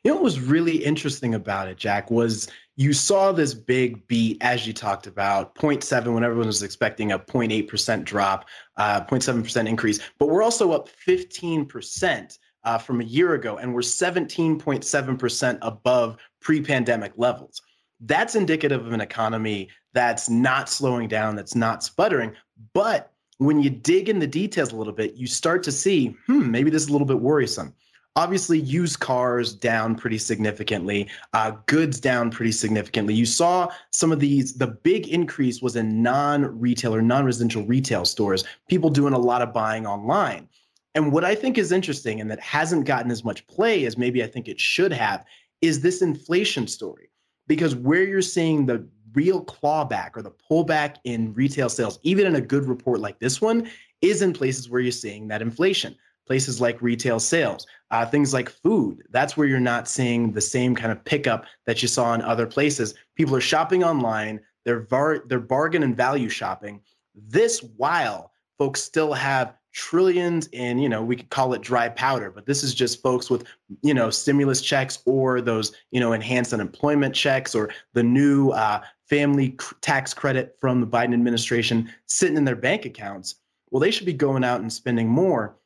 You 0.05 0.11
know 0.11 0.17
what 0.17 0.25
was 0.25 0.41
really 0.41 0.77
interesting 0.77 1.35
about 1.35 1.69
it, 1.69 1.77
Jack, 1.77 2.11
was 2.11 2.49
you 2.77 2.93
saw 2.93 3.33
this 3.33 3.53
big 3.55 4.07
beat 4.07 4.39
as 4.41 4.67
you 4.67 4.73
talked 4.73 5.07
about 5.07 5.55
0.7 5.55 6.15
when 6.15 6.25
everyone 6.25 6.47
was 6.47 6.63
expecting 6.63 7.13
a 7.13 7.19
0.8% 7.19 8.05
drop, 8.05 8.47
uh, 8.77 9.03
0.7% 9.03 9.69
increase, 9.69 10.01
but 10.19 10.29
we're 10.29 10.43
also 10.43 10.73
up 10.73 10.89
15% 11.07 12.39
uh, 12.65 12.79
from 12.79 13.01
a 13.01 13.05
year 13.05 13.35
ago, 13.35 13.57
and 13.59 13.75
we're 13.75 13.81
17.7% 13.81 15.59
above 15.63 16.17
pre-pandemic 16.41 17.13
levels. 17.17 17.61
That's 18.01 18.35
indicative 18.35 18.87
of 18.87 18.93
an 18.93 19.01
economy 19.01 19.69
that's 19.93 20.29
not 20.29 20.69
slowing 20.69 21.09
down, 21.09 21.37
that's 21.37 21.55
not 21.55 21.83
sputtering, 21.83 22.33
but 22.73 23.13
when 23.39 23.63
you 23.63 23.71
dig 23.71 24.11
in 24.11 24.19
the 24.19 24.27
details 24.27 24.73
a 24.73 24.77
little 24.77 24.93
bit, 24.93 25.15
you 25.15 25.27
start 25.27 25.63
to 25.63 25.73
see, 25.73 26.15
hmm, 26.27 26.51
maybe 26.51 26.71
this 26.71 26.83
is 26.83 26.89
a 26.89 26.93
little 26.93 27.07
bit 27.07 27.21
worrisome. 27.21 27.75
Obviously 28.17 28.59
used 28.59 29.01
cars 29.01 29.55
down 29.55 29.95
pretty 29.95 30.19
significantly 30.19 31.09
uh, 31.33 31.53
goods 31.67 32.01
down 32.01 32.31
pretty 32.31 32.53
significantly. 32.53 33.15
You 33.15 33.25
saw 33.25 33.69
some 33.93 34.13
of 34.13 34.21
these 34.21 34.55
the 34.55 34.67
big 34.67 35.09
increase 35.09 35.63
was 35.63 35.77
in 35.77 36.03
non-retail 36.03 36.95
or 36.95 37.01
non-residential 37.01 37.65
retail 37.65 38.05
stores 38.05 38.45
people 38.69 38.91
doing 38.91 39.15
a 39.15 39.19
lot 39.19 39.43
of 39.43 39.55
buying 39.55 39.87
online 39.87 40.49
and 40.95 41.13
what 41.13 41.25
i 41.25 41.35
think 41.35 41.59
is 41.59 41.73
interesting 41.73 42.21
and 42.21 42.31
that 42.31 42.41
hasn't 42.41 42.87
gotten 42.87 43.11
as 43.11 43.25
much 43.25 43.47
play 43.47 43.85
as 43.85 43.97
maybe 43.99 44.23
i 44.23 44.27
think 44.27 44.49
it 44.49 44.61
should 44.61 44.93
have 44.93 45.25
is 45.61 45.81
this 45.81 46.03
inflation 46.03 46.67
story 46.67 47.11
because 47.47 47.75
where 47.75 48.05
you're 48.05 48.23
seeing 48.23 48.67
the 48.67 48.87
real 49.13 49.45
clawback 49.45 50.11
or 50.15 50.23
the 50.23 50.31
pullback 50.31 50.97
in 51.05 51.33
retail 51.35 51.69
sales 51.69 51.99
even 52.03 52.27
in 52.27 52.37
a 52.37 52.41
good 52.41 52.67
report 52.67 53.01
like 53.01 53.19
this 53.19 53.41
one 53.41 53.69
is 54.03 54.23
in 54.23 54.33
places 54.33 54.71
where 54.71 54.81
you're 54.81 54.93
seeing 54.93 55.29
that 55.29 55.43
inflation 55.43 55.97
places 56.31 56.61
like 56.61 56.81
retail 56.81 57.19
sales, 57.19 57.67
uh, 57.91 58.07
things 58.07 58.33
like 58.33 58.49
food. 58.49 59.03
That's 59.11 59.37
where 59.37 59.49
you're 59.49 59.59
not 59.59 59.89
seeing 59.89 60.31
the 60.31 60.41
same 60.41 60.77
kind 60.77 60.93
of 60.93 61.05
pickup 61.05 61.45
that 61.67 61.83
you 61.83 61.89
saw 61.89 62.15
in 62.15 62.23
other 62.23 62.47
places. 62.47 62.95
People 63.17 63.35
are 63.35 63.41
shopping 63.41 63.83
online. 63.83 64.39
They're 64.65 64.83
var- 64.83 65.25
they're 65.27 65.41
bargain 65.41 65.83
and 65.83 65.97
value 65.97 66.29
shopping. 66.29 66.83
This 67.17 67.65
while 67.77 68.31
folks 68.59 68.81
still 68.81 69.13
have 69.13 69.55
trillions 69.73 70.49
in 70.49 70.79
you 70.79 70.89
know 70.89 71.03
we 71.03 71.15
could 71.15 71.31
call 71.31 71.53
it 71.55 71.63
dry 71.63 71.89
powder 71.91 72.29
but 72.31 72.45
this 72.45 72.65
is 72.65 72.75
just 72.75 73.01
folks 73.03 73.31
with 73.31 73.45
you 73.83 73.95
know 73.95 74.11
stimulus 74.11 74.61
checks 74.61 74.99
or 75.07 75.41
those 75.41 75.73
you 75.93 76.01
know 76.01 76.13
enhanced 76.13 76.53
unemployment 76.53 77.15
checks 77.15 77.55
or 77.55 77.71
the 77.93 78.03
new 78.03 78.51
uh, 78.51 78.81
family 79.09 79.57
tax 79.81 80.13
credit 80.13 80.57
from 80.61 80.81
the 80.81 80.87
biden 80.87 81.15
administration 81.15 81.89
sitting 82.07 82.37
in 82.37 82.45
their 82.45 82.57
bank 82.57 82.85
accounts. 82.85 83.37
Well 83.71 83.81
they 83.81 83.93
should 83.93 84.07
be 84.07 84.13
going 84.13 84.45
out 84.45 84.61
and 84.61 84.73
spending 84.73 85.09
more. 85.09 85.57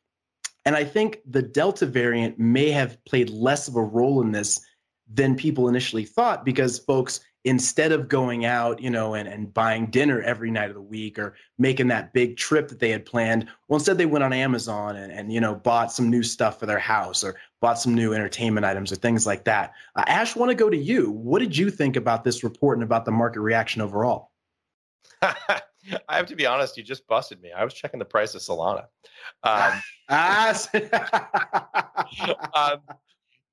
And 0.65 0.75
I 0.75 0.83
think 0.83 1.19
the 1.29 1.43
Delta 1.43 1.85
variant 1.85 2.39
may 2.39 2.71
have 2.71 3.03
played 3.05 3.29
less 3.29 3.67
of 3.67 3.75
a 3.75 3.83
role 3.83 4.21
in 4.21 4.31
this 4.31 4.59
than 5.13 5.35
people 5.35 5.67
initially 5.67 6.05
thought 6.05 6.43
because 6.43 6.79
folks, 6.79 7.19
instead 7.45 7.91
of 7.91 8.09
going 8.09 8.43
out, 8.43 8.81
you 8.81 8.89
know, 8.89 9.13
and, 9.13 9.29
and 9.29 9.53
buying 9.53 9.85
dinner 9.85 10.21
every 10.23 10.49
night 10.49 10.69
of 10.69 10.75
the 10.75 10.81
week 10.81 11.17
or 11.19 11.35
making 11.59 11.87
that 11.87 12.11
big 12.11 12.35
trip 12.35 12.67
that 12.67 12.79
they 12.79 12.89
had 12.89 13.05
planned, 13.05 13.47
well, 13.67 13.77
instead 13.77 13.97
they 13.97 14.07
went 14.07 14.23
on 14.23 14.33
Amazon 14.33 14.95
and, 14.95 15.11
and 15.11 15.31
you 15.31 15.39
know, 15.39 15.53
bought 15.53 15.91
some 15.91 16.09
new 16.09 16.23
stuff 16.23 16.59
for 16.59 16.65
their 16.65 16.79
house 16.79 17.23
or 17.23 17.35
bought 17.61 17.79
some 17.79 17.93
new 17.93 18.13
entertainment 18.13 18.65
items 18.65 18.91
or 18.91 18.95
things 18.95 19.27
like 19.27 19.45
that. 19.45 19.73
Uh, 19.95 20.03
Ash, 20.07 20.35
want 20.35 20.49
to 20.49 20.55
go 20.55 20.69
to 20.69 20.77
you. 20.77 21.11
What 21.11 21.39
did 21.39 21.55
you 21.55 21.69
think 21.69 21.95
about 21.95 22.23
this 22.23 22.43
report 22.43 22.77
and 22.77 22.83
about 22.83 23.05
the 23.05 23.11
market 23.11 23.41
reaction 23.41 23.81
overall? 23.81 24.31
I 25.21 26.17
have 26.17 26.25
to 26.27 26.35
be 26.35 26.47
honest, 26.47 26.77
you 26.77 26.83
just 26.83 27.07
busted 27.07 27.41
me. 27.41 27.51
I 27.51 27.63
was 27.63 27.73
checking 27.73 27.99
the 27.99 28.05
price 28.05 28.33
of 28.33 28.41
Solana. 28.41 28.85
Um, 29.43 29.81
ah, 30.09 30.59
um, 32.55 32.79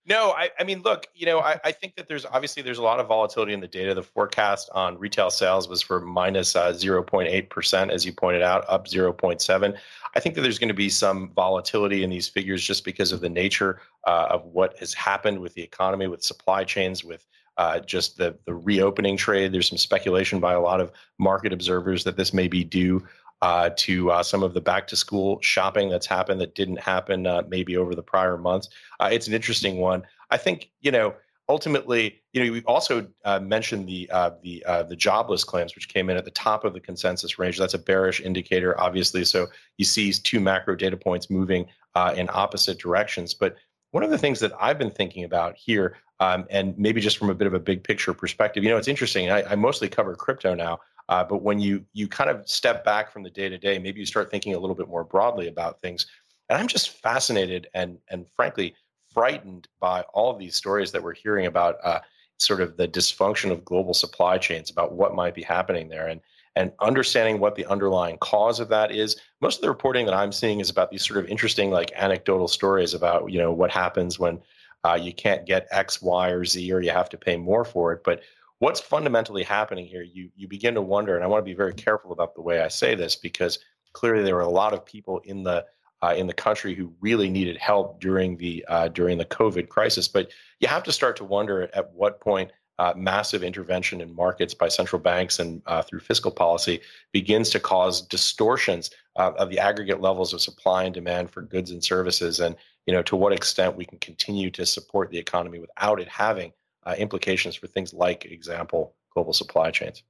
No, 0.05 0.33
I, 0.33 0.51
I 0.59 0.65
mean, 0.65 0.83
look, 0.83 1.07
you 1.15 1.27
know, 1.27 1.39
I, 1.39 1.61
I, 1.65 1.71
think 1.71 1.95
that 1.95 2.09
there's 2.09 2.27
obviously 2.27 2.61
there's 2.61 2.79
a 2.79 2.83
lot 2.83 2.99
of 2.99 3.07
volatility 3.07 3.53
in 3.53 3.61
the 3.61 3.69
data. 3.69 3.95
The 3.95 4.03
forecast 4.03 4.69
on 4.75 4.99
retail 4.99 5.31
sales 5.31 5.69
was 5.69 5.81
for 5.81 6.01
minus, 6.01 6.57
uh, 6.57 6.73
0.8%, 6.73 7.91
as 7.91 8.05
you 8.05 8.13
pointed 8.13 8.43
out, 8.43 8.65
up 8.69 8.89
0.7. 8.89 9.79
I 10.17 10.21
think 10.21 10.35
that 10.35 10.41
there's 10.41 10.59
going 10.59 10.69
to 10.69 10.75
be 10.75 10.89
some 10.89 11.31
volatility 11.37 12.03
in 12.03 12.11
these 12.11 12.29
figures 12.29 12.65
just 12.65 12.85
because 12.85 13.13
of 13.13 13.21
the 13.21 13.29
nature 13.29 13.81
uh, 14.05 14.27
of 14.31 14.45
what 14.47 14.77
has 14.79 14.93
happened 14.93 15.39
with 15.39 15.55
the 15.55 15.63
economy, 15.63 16.09
with 16.09 16.25
supply 16.25 16.65
chains, 16.65 17.05
with 17.05 17.25
uh, 17.57 17.79
just 17.81 18.17
the 18.17 18.37
the 18.45 18.55
reopening 18.55 19.17
trade. 19.17 19.53
There's 19.53 19.69
some 19.69 19.79
speculation 19.79 20.41
by 20.41 20.55
a 20.55 20.61
lot 20.61 20.81
of 20.81 20.91
market 21.19 21.53
observers 21.53 22.03
that 22.05 22.17
this 22.17 22.33
may 22.33 22.49
be 22.49 22.65
due 22.65 23.07
uh, 23.43 23.71
to 23.77 24.11
uh, 24.11 24.23
some 24.23 24.43
of 24.43 24.55
the 24.55 24.61
back 24.61 24.87
to 24.87 24.97
school 24.97 25.39
shopping 25.43 25.89
that's 25.89 26.07
happened 26.07 26.41
that 26.41 26.55
didn't 26.55 26.79
happen 26.79 27.27
uh, 27.27 27.43
maybe 27.49 27.77
over 27.77 27.95
the 27.95 28.03
prior 28.03 28.39
months. 28.39 28.69
Uh, 29.01 29.09
it's 29.13 29.27
an 29.27 29.35
interesting 29.35 29.79
one. 29.79 30.03
I 30.31 30.39
think 30.39 30.71
you 30.81 30.93
know 30.93 31.15
ultimately, 31.49 32.23
you 32.33 32.43
know, 32.43 32.53
we 32.53 32.63
also 32.63 33.07
uh, 33.25 33.41
mentioned 33.41 33.89
the 33.89 34.09
uh, 34.11 34.31
the 34.43 34.65
the 34.89 34.97
jobless 34.97 35.45
claims, 35.45 35.75
which 35.75 35.89
came 35.89 36.09
in 36.09 36.17
at 36.17 36.25
the 36.25 36.31
top 36.31 36.65
of 36.65 36.73
the 36.73 36.81
consensus 36.81 37.39
range. 37.39 37.59
That's 37.59 37.75
a 37.75 37.79
bearish 37.79 38.21
indicator, 38.21 38.81
obviously. 38.81 39.25
So 39.25 39.49
you 39.77 39.85
see 39.85 40.13
two 40.13 40.41
macro 40.41 40.77
data 40.77 40.97
points 40.97 41.29
moving 41.29 41.67
in 42.15 42.31
opposite 42.33 42.79
directions, 42.79 43.35
but 43.35 43.57
one 43.91 44.03
of 44.03 44.11
the 44.11 44.19
things 44.19 44.41
that 44.41 44.53
I've 44.59 44.79
been 44.79 44.91
thinking 44.91 45.25
about 45.25 45.57
here, 45.57 45.99
um, 46.19 46.47
and 46.51 46.77
maybe 46.79 47.01
just 47.01 47.19
from 47.19 47.29
a 47.29 47.35
bit 47.35 47.47
of 47.47 47.55
a 47.55 47.61
big 47.61 47.85
picture 47.85 48.15
perspective, 48.15 48.65
you 48.65 48.71
know, 48.71 48.79
it's 48.79 48.89
interesting. 48.89 49.31
I, 49.31 49.43
I 49.43 49.55
mostly 49.55 49.89
cover 49.89 50.15
crypto 50.17 50.55
now, 50.55 50.81
uh, 51.13 51.23
but 51.23 51.43
when 51.43 51.61
you 51.61 51.85
you 51.93 52.09
kind 52.09 52.31
of 52.31 52.49
step 52.49 52.87
back 52.87 53.13
from 53.13 53.23
the 53.23 53.29
day 53.29 53.47
to 53.47 53.59
day, 53.59 53.79
maybe 53.79 54.01
you 54.01 54.07
start 54.07 54.31
thinking 54.31 54.55
a 54.55 54.59
little 54.59 54.75
bit 54.75 54.89
more 54.89 55.05
broadly 55.05 55.47
about 55.47 55.79
things. 55.83 56.07
And 56.49 56.59
I'm 56.59 56.67
just 56.67 56.89
fascinated 57.03 57.69
and 57.75 57.99
and 58.09 58.25
frankly 58.35 58.75
frightened 59.13 59.69
by 59.79 60.01
all 60.15 60.31
of 60.31 60.39
these 60.39 60.57
stories 60.57 60.91
that 60.91 61.03
we're 61.03 61.13
hearing 61.13 61.45
about 61.45 61.77
uh, 61.85 62.01
sort 62.39 62.63
of 62.63 62.79
the 62.79 62.89
dysfunction 62.89 63.51
of 63.51 63.63
global 63.63 63.93
supply 63.93 64.39
chains, 64.39 64.71
about 64.71 64.95
what 64.95 65.15
might 65.15 65.35
be 65.35 65.43
happening 65.43 65.91
there, 65.91 66.09
and 66.09 66.23
and 66.57 66.73
understanding 66.81 67.39
what 67.39 67.57
the 67.57 67.67
underlying 67.67 68.17
cause 68.23 68.59
of 68.59 68.71
that 68.71 68.91
is. 68.91 69.21
Most 69.43 69.57
of 69.57 69.63
the 69.63 69.69
reporting 69.69 70.07
that 70.07 70.15
I'm 70.15 70.33
seeing 70.33 70.61
is 70.61 70.71
about 70.71 70.91
these 70.91 71.07
sort 71.07 71.23
of 71.23 71.27
interesting, 71.27 71.71
like 71.71 71.93
anecdotal 71.95 72.49
stories 72.49 72.95
about 72.95 73.31
you 73.31 73.39
know 73.39 73.53
what 73.53 73.71
happens 73.71 74.19
when 74.19 74.41
uh, 74.83 74.99
you 74.99 75.13
can't 75.13 75.45
get 75.45 75.69
X, 75.73 76.01
Y, 76.01 76.31
or 76.31 76.47
Z, 76.47 76.73
or 76.73 76.81
you 76.81 76.91
have 76.91 77.11
to 77.11 77.19
pay 77.19 77.37
more 77.37 77.67
for 77.67 77.93
it. 77.93 78.03
But 78.03 78.23
what's 78.63 78.79
fundamentally 78.79 79.43
happening 79.43 79.85
here, 79.85 80.03
you 80.03 80.31
you 80.37 80.47
begin 80.47 80.75
to 80.75 80.83
wonder, 80.83 81.17
and 81.17 81.25
I 81.25 81.27
want 81.27 81.41
to 81.41 81.51
be 81.51 81.53
very 81.53 81.75
careful 81.75 82.13
about 82.13 82.37
the 82.37 82.43
way 82.43 82.61
I 82.61 82.69
say 82.69 82.95
this 82.95 83.17
because 83.17 83.59
clearly 83.93 84.23
there 84.23 84.37
were 84.37 84.43
a 84.43 84.49
lot 84.49 84.73
of 84.73 84.87
people 84.87 85.19
in 85.25 85.43
the 85.43 85.67
uh, 86.01 86.15
in 86.17 86.29
the 86.29 86.33
country 86.33 86.73
who 86.73 86.95
really 87.01 87.29
needed 87.29 87.57
help 87.57 88.01
during 88.01 88.37
the 88.37 88.65
uh, 88.69 88.87
during 88.87 89.19
the 89.19 89.25
COVID 89.25 89.69
crisis. 89.69 90.07
But 90.07 90.31
you 90.61 90.69
have 90.69 90.85
to 90.85 90.93
start 90.93 91.17
to 91.17 91.25
wonder 91.25 91.69
at 91.75 91.93
what 91.93 92.21
point 92.21 92.53
uh, 92.79 92.95
massive 92.97 93.43
intervention 93.43 94.01
in 94.01 94.15
markets 94.15 94.55
by 94.55 94.69
central 94.69 95.03
banks 95.03 95.41
and 95.41 95.61
uh, 95.67 95.83
through 95.83 96.01
fiscal 96.01 96.31
policy 96.31 96.81
begins 97.13 97.51
to 97.51 97.59
cause 97.59 98.01
distortions 98.01 98.91
uh, 99.17 99.33
of 99.39 99.51
the 99.51 99.59
aggregate 99.59 100.01
levels 100.01 100.33
of 100.33 100.41
supply 100.41 100.85
and 100.85 100.95
demand 100.95 101.33
for 101.33 101.43
goods 101.43 101.73
and 101.73 101.83
services, 101.83 102.39
and 102.39 102.55
you 102.87 102.95
know 102.95 103.03
to 103.03 103.17
what 103.17 103.33
extent 103.33 103.75
we 103.77 103.85
can 103.85 103.99
continue 103.99 104.53
to 104.53 104.65
support 104.65 105.11
the 105.11 105.19
economy 105.19 105.59
without 105.59 106.01
it 106.01 106.07
having 106.07 106.53
uh, 106.85 106.95
implications 106.99 107.55
for 107.55 107.67
things 107.67 107.93
like, 107.93 108.25
example, 108.25 108.95
global 109.15 109.33
supply 109.33 109.71
chains. 109.71 110.03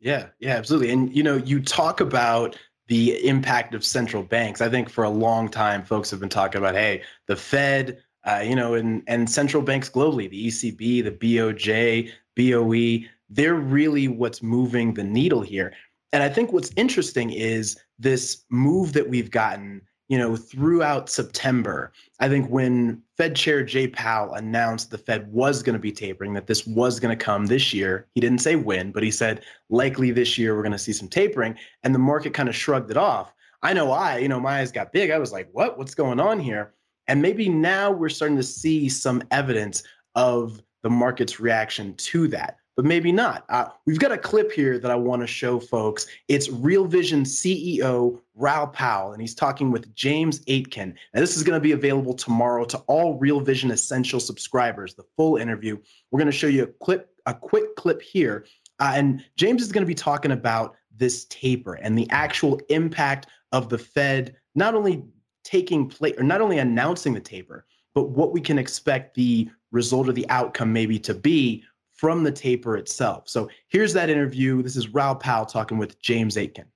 Yeah, 0.00 0.28
yeah, 0.38 0.56
absolutely. 0.56 0.90
And 0.90 1.14
you 1.14 1.22
know, 1.22 1.36
you 1.36 1.60
talk 1.60 2.00
about 2.00 2.56
the 2.86 3.26
impact 3.26 3.74
of 3.74 3.84
central 3.84 4.22
banks. 4.22 4.60
I 4.60 4.68
think 4.68 4.88
for 4.88 5.04
a 5.04 5.10
long 5.10 5.48
time, 5.48 5.84
folks 5.84 6.10
have 6.10 6.20
been 6.20 6.28
talking 6.28 6.58
about, 6.58 6.74
hey, 6.74 7.02
the 7.26 7.36
Fed, 7.36 7.98
uh, 8.24 8.42
you 8.44 8.54
know, 8.54 8.74
and 8.74 9.02
and 9.06 9.28
central 9.28 9.62
banks 9.62 9.90
globally, 9.90 10.30
the 10.30 10.46
ECB, 10.46 11.04
the 11.04 11.10
BOJ, 11.10 12.10
BOE, 12.36 13.08
they're 13.28 13.54
really 13.54 14.08
what's 14.08 14.42
moving 14.42 14.94
the 14.94 15.04
needle 15.04 15.42
here. 15.42 15.72
And 16.12 16.22
I 16.22 16.28
think 16.28 16.52
what's 16.52 16.72
interesting 16.76 17.30
is 17.30 17.78
this 17.98 18.44
move 18.48 18.94
that 18.94 19.08
we've 19.08 19.30
gotten 19.30 19.82
you 20.08 20.16
know, 20.16 20.36
throughout 20.36 21.10
September, 21.10 21.92
I 22.18 22.28
think 22.28 22.48
when 22.48 23.02
Fed 23.16 23.36
Chair 23.36 23.62
Jay 23.62 23.88
Powell 23.88 24.34
announced 24.34 24.90
the 24.90 24.98
Fed 24.98 25.30
was 25.30 25.62
going 25.62 25.74
to 25.74 25.78
be 25.78 25.92
tapering, 25.92 26.32
that 26.34 26.46
this 26.46 26.66
was 26.66 26.98
going 26.98 27.16
to 27.16 27.24
come 27.24 27.46
this 27.46 27.74
year, 27.74 28.06
he 28.14 28.20
didn't 28.20 28.40
say 28.40 28.56
when, 28.56 28.90
but 28.90 29.02
he 29.02 29.10
said 29.10 29.44
likely 29.68 30.10
this 30.10 30.38
year 30.38 30.56
we're 30.56 30.62
going 30.62 30.72
to 30.72 30.78
see 30.78 30.92
some 30.92 31.08
tapering, 31.08 31.56
and 31.82 31.94
the 31.94 31.98
market 31.98 32.32
kind 32.32 32.48
of 32.48 32.56
shrugged 32.56 32.90
it 32.90 32.96
off. 32.96 33.32
I 33.62 33.72
know 33.72 33.90
I, 33.92 34.18
you 34.18 34.28
know, 34.28 34.40
my 34.40 34.60
eyes 34.60 34.72
got 34.72 34.92
big. 34.92 35.10
I 35.10 35.18
was 35.18 35.32
like, 35.32 35.48
what? 35.52 35.76
What's 35.76 35.94
going 35.94 36.20
on 36.20 36.40
here? 36.40 36.74
And 37.06 37.20
maybe 37.20 37.48
now 37.48 37.90
we're 37.90 38.08
starting 38.08 38.36
to 38.36 38.42
see 38.42 38.88
some 38.88 39.22
evidence 39.30 39.82
of 40.14 40.62
the 40.82 40.90
market's 40.90 41.40
reaction 41.40 41.94
to 41.96 42.28
that 42.28 42.58
but 42.78 42.84
maybe 42.84 43.10
not. 43.10 43.44
Uh, 43.48 43.66
we've 43.86 43.98
got 43.98 44.12
a 44.12 44.16
clip 44.16 44.52
here 44.52 44.78
that 44.78 44.88
I 44.88 44.94
want 44.94 45.20
to 45.20 45.26
show 45.26 45.58
folks. 45.58 46.06
It's 46.28 46.48
Real 46.48 46.84
Vision 46.84 47.24
CEO 47.24 48.20
Raoul 48.36 48.68
Pal, 48.68 49.10
and 49.10 49.20
he's 49.20 49.34
talking 49.34 49.72
with 49.72 49.92
James 49.96 50.42
Aitken. 50.46 50.94
And 51.12 51.20
this 51.20 51.36
is 51.36 51.42
going 51.42 51.56
to 51.56 51.60
be 51.60 51.72
available 51.72 52.14
tomorrow 52.14 52.64
to 52.66 52.78
all 52.86 53.18
Real 53.18 53.40
Vision 53.40 53.72
Essential 53.72 54.20
subscribers. 54.20 54.94
The 54.94 55.02
full 55.16 55.38
interview. 55.38 55.76
We're 56.12 56.20
going 56.20 56.30
to 56.30 56.38
show 56.38 56.46
you 56.46 56.62
a 56.62 56.66
clip, 56.68 57.10
a 57.26 57.34
quick 57.34 57.74
clip 57.74 58.00
here, 58.00 58.46
uh, 58.78 58.92
and 58.94 59.24
James 59.34 59.60
is 59.60 59.72
going 59.72 59.82
to 59.82 59.88
be 59.88 59.92
talking 59.92 60.30
about 60.30 60.76
this 60.96 61.24
taper 61.24 61.74
and 61.74 61.98
the 61.98 62.08
actual 62.10 62.60
impact 62.68 63.26
of 63.50 63.70
the 63.70 63.78
Fed 63.78 64.36
not 64.54 64.76
only 64.76 65.02
taking 65.42 65.88
place 65.88 66.14
or 66.16 66.22
not 66.22 66.40
only 66.40 66.58
announcing 66.58 67.12
the 67.12 67.18
taper, 67.18 67.66
but 67.96 68.10
what 68.10 68.32
we 68.32 68.40
can 68.40 68.56
expect 68.56 69.16
the 69.16 69.50
result 69.72 70.08
of 70.08 70.14
the 70.14 70.28
outcome 70.30 70.72
maybe 70.72 70.96
to 71.00 71.12
be 71.12 71.64
from 71.98 72.22
the 72.22 72.32
taper 72.32 72.76
itself. 72.76 73.28
So 73.28 73.50
here's 73.68 73.92
that 73.92 74.08
interview. 74.08 74.62
This 74.62 74.76
is 74.76 74.88
Raoul 74.88 75.16
Pal 75.16 75.44
talking 75.44 75.78
with 75.78 76.00
James 76.00 76.36
Aitken. 76.36 76.66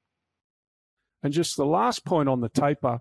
And 1.23 1.33
just 1.33 1.57
the 1.57 1.65
last 1.65 2.05
point 2.05 2.29
on 2.29 2.41
the 2.41 2.49
taper, 2.49 3.01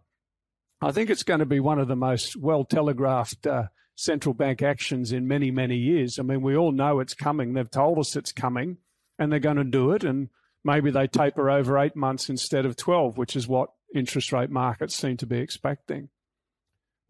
I 0.81 0.91
think 0.91 1.09
it's 1.09 1.23
going 1.23 1.39
to 1.39 1.45
be 1.47 1.59
one 1.59 1.79
of 1.79 1.87
the 1.87 1.95
most 1.95 2.37
well 2.37 2.63
telegraphed 2.63 3.47
uh, 3.47 3.63
central 3.95 4.35
bank 4.35 4.61
actions 4.61 5.11
in 5.11 5.27
many, 5.27 5.49
many 5.49 5.75
years. 5.77 6.19
I 6.19 6.21
mean, 6.21 6.43
we 6.43 6.55
all 6.55 6.71
know 6.71 6.99
it's 6.99 7.15
coming. 7.15 7.53
They've 7.53 7.69
told 7.69 7.97
us 7.97 8.15
it's 8.15 8.31
coming 8.31 8.77
and 9.17 9.31
they're 9.31 9.39
going 9.39 9.57
to 9.57 9.63
do 9.63 9.91
it. 9.91 10.03
And 10.03 10.29
maybe 10.63 10.91
they 10.91 11.07
taper 11.07 11.49
over 11.49 11.79
eight 11.79 11.95
months 11.95 12.29
instead 12.29 12.67
of 12.67 12.75
12, 12.75 13.17
which 13.17 13.35
is 13.35 13.47
what 13.47 13.71
interest 13.95 14.31
rate 14.31 14.51
markets 14.51 14.95
seem 14.95 15.17
to 15.17 15.25
be 15.25 15.39
expecting. 15.39 16.09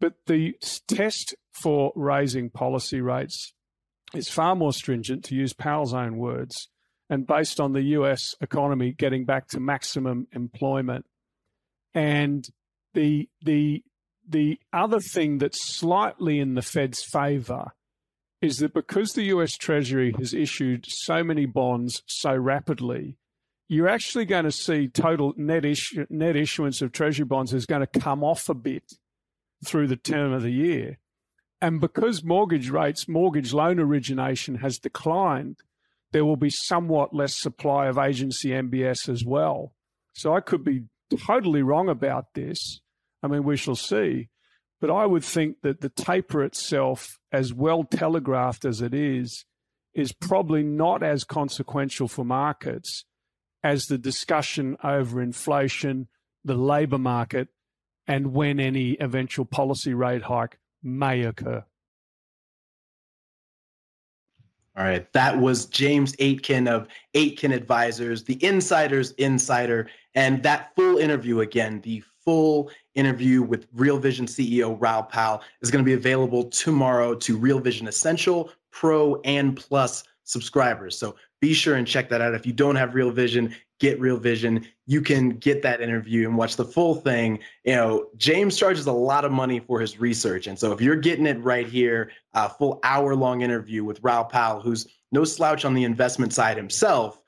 But 0.00 0.14
the 0.26 0.56
test 0.88 1.34
for 1.52 1.92
raising 1.94 2.48
policy 2.48 3.02
rates 3.02 3.52
is 4.14 4.28
far 4.28 4.54
more 4.54 4.72
stringent, 4.72 5.24
to 5.24 5.34
use 5.34 5.52
Powell's 5.52 5.94
own 5.94 6.16
words, 6.16 6.68
and 7.08 7.26
based 7.26 7.60
on 7.60 7.72
the 7.72 7.82
US 7.82 8.34
economy 8.40 8.92
getting 8.92 9.24
back 9.24 9.48
to 9.48 9.60
maximum 9.60 10.26
employment. 10.32 11.04
And 11.94 12.46
the 12.94 13.28
the 13.42 13.82
the 14.28 14.58
other 14.72 15.00
thing 15.00 15.38
that's 15.38 15.76
slightly 15.76 16.38
in 16.38 16.54
the 16.54 16.62
Fed's 16.62 17.02
favor 17.02 17.72
is 18.40 18.56
that 18.58 18.74
because 18.74 19.12
the 19.12 19.24
US 19.24 19.56
Treasury 19.56 20.14
has 20.18 20.34
issued 20.34 20.84
so 20.88 21.22
many 21.22 21.46
bonds 21.46 22.02
so 22.06 22.34
rapidly, 22.34 23.16
you're 23.68 23.88
actually 23.88 24.24
going 24.24 24.44
to 24.44 24.52
see 24.52 24.88
total 24.88 25.32
net 25.36 25.64
issue, 25.64 26.06
net 26.10 26.36
issuance 26.36 26.82
of 26.82 26.92
Treasury 26.92 27.24
bonds 27.24 27.54
is 27.54 27.66
going 27.66 27.86
to 27.86 28.00
come 28.00 28.24
off 28.24 28.48
a 28.48 28.54
bit 28.54 28.84
through 29.64 29.86
the 29.86 29.96
term 29.96 30.32
of 30.32 30.42
the 30.42 30.50
year. 30.50 30.98
And 31.62 31.80
because 31.80 32.24
mortgage 32.24 32.70
rates, 32.70 33.06
mortgage 33.06 33.52
loan 33.52 33.78
origination 33.78 34.56
has 34.56 34.80
declined, 34.80 35.58
there 36.10 36.24
will 36.24 36.36
be 36.36 36.50
somewhat 36.50 37.14
less 37.14 37.36
supply 37.36 37.86
of 37.86 37.98
agency 37.98 38.48
MBS 38.48 39.08
as 39.08 39.24
well. 39.24 39.72
So 40.12 40.34
I 40.34 40.40
could 40.40 40.64
be 40.64 40.86
totally 41.24 41.62
wrong 41.62 41.88
about 41.88 42.34
this. 42.34 42.80
I 43.22 43.28
mean, 43.28 43.44
we 43.44 43.56
shall 43.56 43.76
see. 43.76 44.28
But 44.80 44.90
I 44.90 45.06
would 45.06 45.22
think 45.22 45.58
that 45.62 45.82
the 45.82 45.88
taper 45.88 46.42
itself, 46.42 47.20
as 47.30 47.54
well 47.54 47.84
telegraphed 47.84 48.64
as 48.64 48.82
it 48.82 48.92
is, 48.92 49.44
is 49.94 50.10
probably 50.10 50.64
not 50.64 51.04
as 51.04 51.22
consequential 51.22 52.08
for 52.08 52.24
markets 52.24 53.04
as 53.62 53.86
the 53.86 53.98
discussion 53.98 54.76
over 54.82 55.22
inflation, 55.22 56.08
the 56.44 56.56
labour 56.56 56.98
market, 56.98 57.50
and 58.08 58.34
when 58.34 58.58
any 58.58 58.96
eventual 58.98 59.44
policy 59.44 59.94
rate 59.94 60.22
hike 60.22 60.58
may 60.82 61.22
occur. 61.22 61.64
All 64.76 64.84
right. 64.84 65.10
That 65.12 65.38
was 65.38 65.66
James 65.66 66.14
Aitken 66.18 66.66
of 66.66 66.88
Aitken 67.14 67.52
Advisors, 67.52 68.24
the 68.24 68.42
insider's 68.42 69.12
insider. 69.12 69.90
And 70.14 70.42
that 70.44 70.72
full 70.74 70.96
interview, 70.96 71.40
again, 71.40 71.82
the 71.82 72.02
full 72.24 72.70
interview 72.94 73.42
with 73.42 73.66
Real 73.74 73.98
Vision 73.98 74.24
CEO 74.24 74.78
Raoul 74.80 75.02
Pal 75.02 75.42
is 75.60 75.70
going 75.70 75.84
to 75.84 75.88
be 75.88 75.94
available 75.94 76.44
tomorrow 76.44 77.14
to 77.14 77.36
Real 77.36 77.58
Vision 77.58 77.86
Essential, 77.86 78.50
Pro, 78.70 79.20
and 79.24 79.56
Plus 79.56 80.04
subscribers. 80.24 80.96
So 80.96 81.16
be 81.42 81.52
sure 81.52 81.74
and 81.74 81.88
check 81.88 82.08
that 82.08 82.20
out. 82.20 82.34
If 82.34 82.46
you 82.46 82.52
don't 82.52 82.76
have 82.76 82.94
Real 82.94 83.10
Vision, 83.10 83.52
get 83.80 83.98
Real 83.98 84.16
Vision. 84.16 84.64
You 84.86 85.02
can 85.02 85.30
get 85.30 85.60
that 85.62 85.80
interview 85.80 86.28
and 86.28 86.38
watch 86.38 86.54
the 86.54 86.64
full 86.64 86.94
thing. 86.94 87.40
You 87.64 87.74
know, 87.74 88.06
James 88.16 88.56
charges 88.56 88.86
a 88.86 88.92
lot 88.92 89.24
of 89.24 89.32
money 89.32 89.58
for 89.58 89.80
his 89.80 89.98
research. 89.98 90.46
And 90.46 90.56
so 90.56 90.70
if 90.70 90.80
you're 90.80 90.94
getting 90.94 91.26
it 91.26 91.42
right 91.42 91.66
here, 91.66 92.12
a 92.34 92.48
full 92.48 92.78
hour 92.84 93.16
long 93.16 93.42
interview 93.42 93.82
with 93.82 93.98
Raoul 94.04 94.24
Pal, 94.24 94.60
who's 94.60 94.86
no 95.10 95.24
slouch 95.24 95.64
on 95.64 95.74
the 95.74 95.82
investment 95.82 96.32
side 96.32 96.56
himself, 96.56 97.20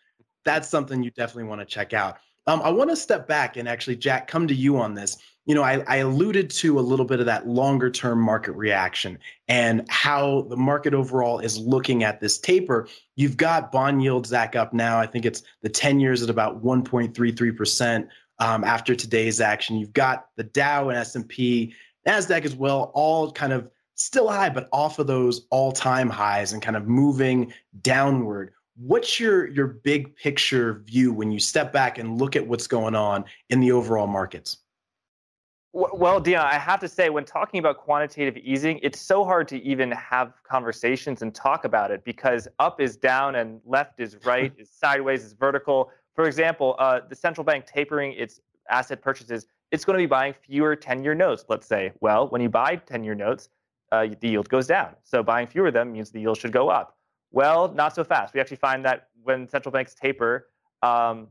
that's 0.45 0.69
something 0.69 1.03
you 1.03 1.11
definitely 1.11 1.49
want 1.49 1.61
to 1.63 1.67
check 1.67 1.93
out. 1.93 2.19
Um, 2.47 2.63
I 2.63 2.71
want 2.71 2.91
to 2.91 2.97
step 2.97 3.27
back 3.27 3.57
and 3.57 3.69
actually, 3.69 3.97
Jack, 3.97 4.29
come 4.29 4.47
to 4.47 4.55
you 4.55 4.79
on 4.79 4.95
this. 4.95 5.19
You 5.47 5.55
know, 5.55 5.63
I, 5.63 5.85
I 5.87 5.97
alluded 5.97 6.49
to 6.51 6.79
a 6.79 6.81
little 6.81 7.05
bit 7.05 7.21
of 7.21 7.27
that 7.27 7.47
longer 7.47 7.91
term 7.91 8.21
market 8.21 8.53
reaction 8.53 9.19
and 9.49 9.85
how 9.91 10.47
the 10.49 10.57
market 10.57 10.95
overall 10.95 11.39
is 11.39 11.59
looking 11.59 12.03
at 12.03 12.21
this 12.21 12.39
taper. 12.39 12.89
You've 13.17 13.37
got 13.37 13.71
bond 13.71 14.03
yields 14.03 14.31
back 14.31 14.57
up 14.57 14.73
now. 14.73 14.99
I 14.99 15.07
think 15.07 15.27
it's 15.27 15.43
the 15.63 15.69
10 15.69 16.01
years 16.01 16.23
at 16.23 16.31
about 16.31 16.65
1.33% 16.65 18.09
um, 18.39 18.65
after 18.65 18.95
today's 18.95 19.41
action. 19.41 19.77
You've 19.77 19.93
got 19.93 20.29
the 20.37 20.45
Dow 20.45 20.89
and 20.89 20.99
S&P, 20.99 21.75
NASDAQ 22.09 22.45
as 22.45 22.55
well, 22.55 22.91
all 22.95 23.31
kind 23.31 23.53
of 23.53 23.69
still 23.97 24.29
high, 24.29 24.49
but 24.49 24.69
off 24.73 24.99
of 24.99 25.07
those 25.07 25.47
all-time 25.51 26.09
highs 26.09 26.55
and 26.55 26.63
kind 26.63 26.77
of 26.77 26.89
moving 26.89 27.53
downward 27.83 28.53
what's 28.77 29.21
your 29.21 29.47
your 29.49 29.69
big 29.69 30.17
picture 30.17 30.83
view 30.87 31.13
when 31.13 31.31
you 31.31 31.39
step 31.39 31.73
back 31.73 31.99
and 31.99 32.19
look 32.19 32.35
at 32.35 32.47
what's 32.47 32.67
going 32.67 32.95
on 32.95 33.25
in 33.51 33.61
the 33.61 33.71
overall 33.71 34.07
markets 34.07 34.59
well 35.75 36.21
dion 36.21 36.47
i 36.47 36.57
have 36.57 36.79
to 36.79 36.89
say 36.89 37.11
when 37.11 37.25
talking 37.25 37.59
about 37.59 37.79
quantitative 37.79 38.37
easing 38.37 38.79
it's 38.83 39.01
so 39.01 39.25
hard 39.25 39.49
to 39.49 39.61
even 39.63 39.91
have 39.91 40.33
conversations 40.45 41.21
and 41.21 41.35
talk 41.35 41.65
about 41.65 41.91
it 41.91 42.05
because 42.05 42.47
up 42.61 42.81
is 42.81 42.97
down 42.97 43.35
and 43.35 43.61
left 43.67 43.99
is 43.99 44.17
right 44.25 44.53
is 44.57 44.71
sideways 44.71 45.25
is 45.25 45.33
vertical. 45.33 45.91
For 46.15 46.27
example 46.27 46.77
uh, 46.79 47.01
the 47.09 47.17
central 47.17 47.45
bank 47.45 47.67
tapering 47.67 48.13
its 48.13 48.41
asset 48.71 49.03
purchases 49.03 49.47
it's 49.73 49.85
going 49.85 49.99
to 49.99 50.03
be 50.03 50.07
buying 50.07 50.33
fewer 50.33 50.77
10-year 50.77 51.15
notes 51.15 51.45
let's 51.49 51.67
say. 51.67 51.93
Well 52.01 52.29
when 52.29 52.41
you 52.41 52.49
buy 52.49 52.77
10-year 52.77 53.17
notes 53.17 53.49
uh, 53.91 54.07
the 54.21 54.29
yield 54.29 54.49
goes 54.49 54.67
down. 54.67 54.95
So 55.03 55.23
buying 55.23 55.47
fewer 55.47 55.69
of 55.69 55.75
them 55.75 55.93
means 55.93 56.11
the 56.11 56.21
yield 56.21 56.39
should 56.39 56.53
go 56.53 56.69
up. 56.69 56.97
Well, 57.31 57.73
not 57.73 57.95
so 57.95 58.05
fast. 58.05 58.35
We 58.35 58.41
actually 58.41 58.57
find 58.59 58.85
that 58.85 59.09
when 59.23 59.49
central 59.49 59.73
banks 59.73 59.95
taper, 59.95 60.49
um, 60.83 61.29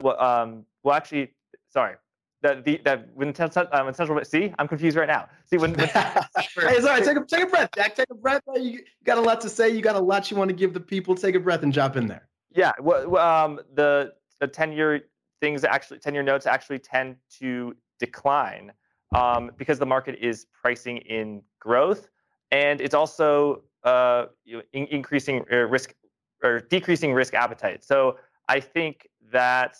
well, 0.00 0.20
um, 0.20 0.64
well, 0.82 0.94
actually, 0.94 1.32
sorry, 1.68 1.96
that 2.42 2.64
the 2.64 2.80
that 2.84 3.08
when, 3.14 3.34
uh, 3.38 3.82
when 3.84 3.94
central 3.94 4.24
see, 4.24 4.52
I'm 4.58 4.68
confused 4.68 4.96
right 4.96 5.08
now. 5.08 5.28
See 5.46 5.56
when, 5.56 5.72
when 5.74 5.88
hey, 5.88 6.80
sorry, 6.80 7.02
take 7.02 7.16
a 7.16 7.24
take 7.24 7.44
a 7.44 7.46
breath, 7.46 7.70
Jack. 7.74 7.94
Take 7.94 8.10
a 8.10 8.14
breath. 8.14 8.42
You, 8.54 8.62
you 8.62 8.80
got 9.04 9.18
a 9.18 9.20
lot 9.20 9.40
to 9.42 9.48
say. 9.48 9.70
You 9.70 9.80
got 9.80 9.96
a 9.96 10.00
lot 10.00 10.30
you 10.30 10.36
want 10.36 10.48
to 10.48 10.54
give 10.54 10.74
the 10.74 10.80
people. 10.80 11.14
Take 11.14 11.34
a 11.34 11.40
breath 11.40 11.62
and 11.62 11.72
jump 11.72 11.96
in 11.96 12.06
there. 12.06 12.28
Yeah. 12.54 12.72
Well, 12.80 13.16
um, 13.16 13.60
the 13.74 14.12
the 14.40 14.48
ten 14.48 14.72
year 14.72 15.02
things 15.40 15.64
actually 15.64 16.00
ten 16.00 16.14
year 16.14 16.22
notes 16.22 16.46
actually 16.46 16.80
tend 16.80 17.16
to 17.38 17.74
decline 17.98 18.72
um, 19.14 19.52
because 19.56 19.78
the 19.78 19.86
market 19.86 20.18
is 20.20 20.46
pricing 20.60 20.98
in 20.98 21.42
growth, 21.60 22.08
and 22.50 22.80
it's 22.80 22.94
also 22.94 23.62
uh, 23.84 24.26
in, 24.72 24.86
increasing 24.86 25.44
uh, 25.50 25.56
risk 25.56 25.94
or 26.42 26.60
decreasing 26.60 27.12
risk 27.14 27.34
appetite. 27.34 27.84
So 27.84 28.16
I 28.48 28.58
think 28.58 29.08
that 29.30 29.76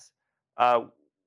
uh, 0.57 0.83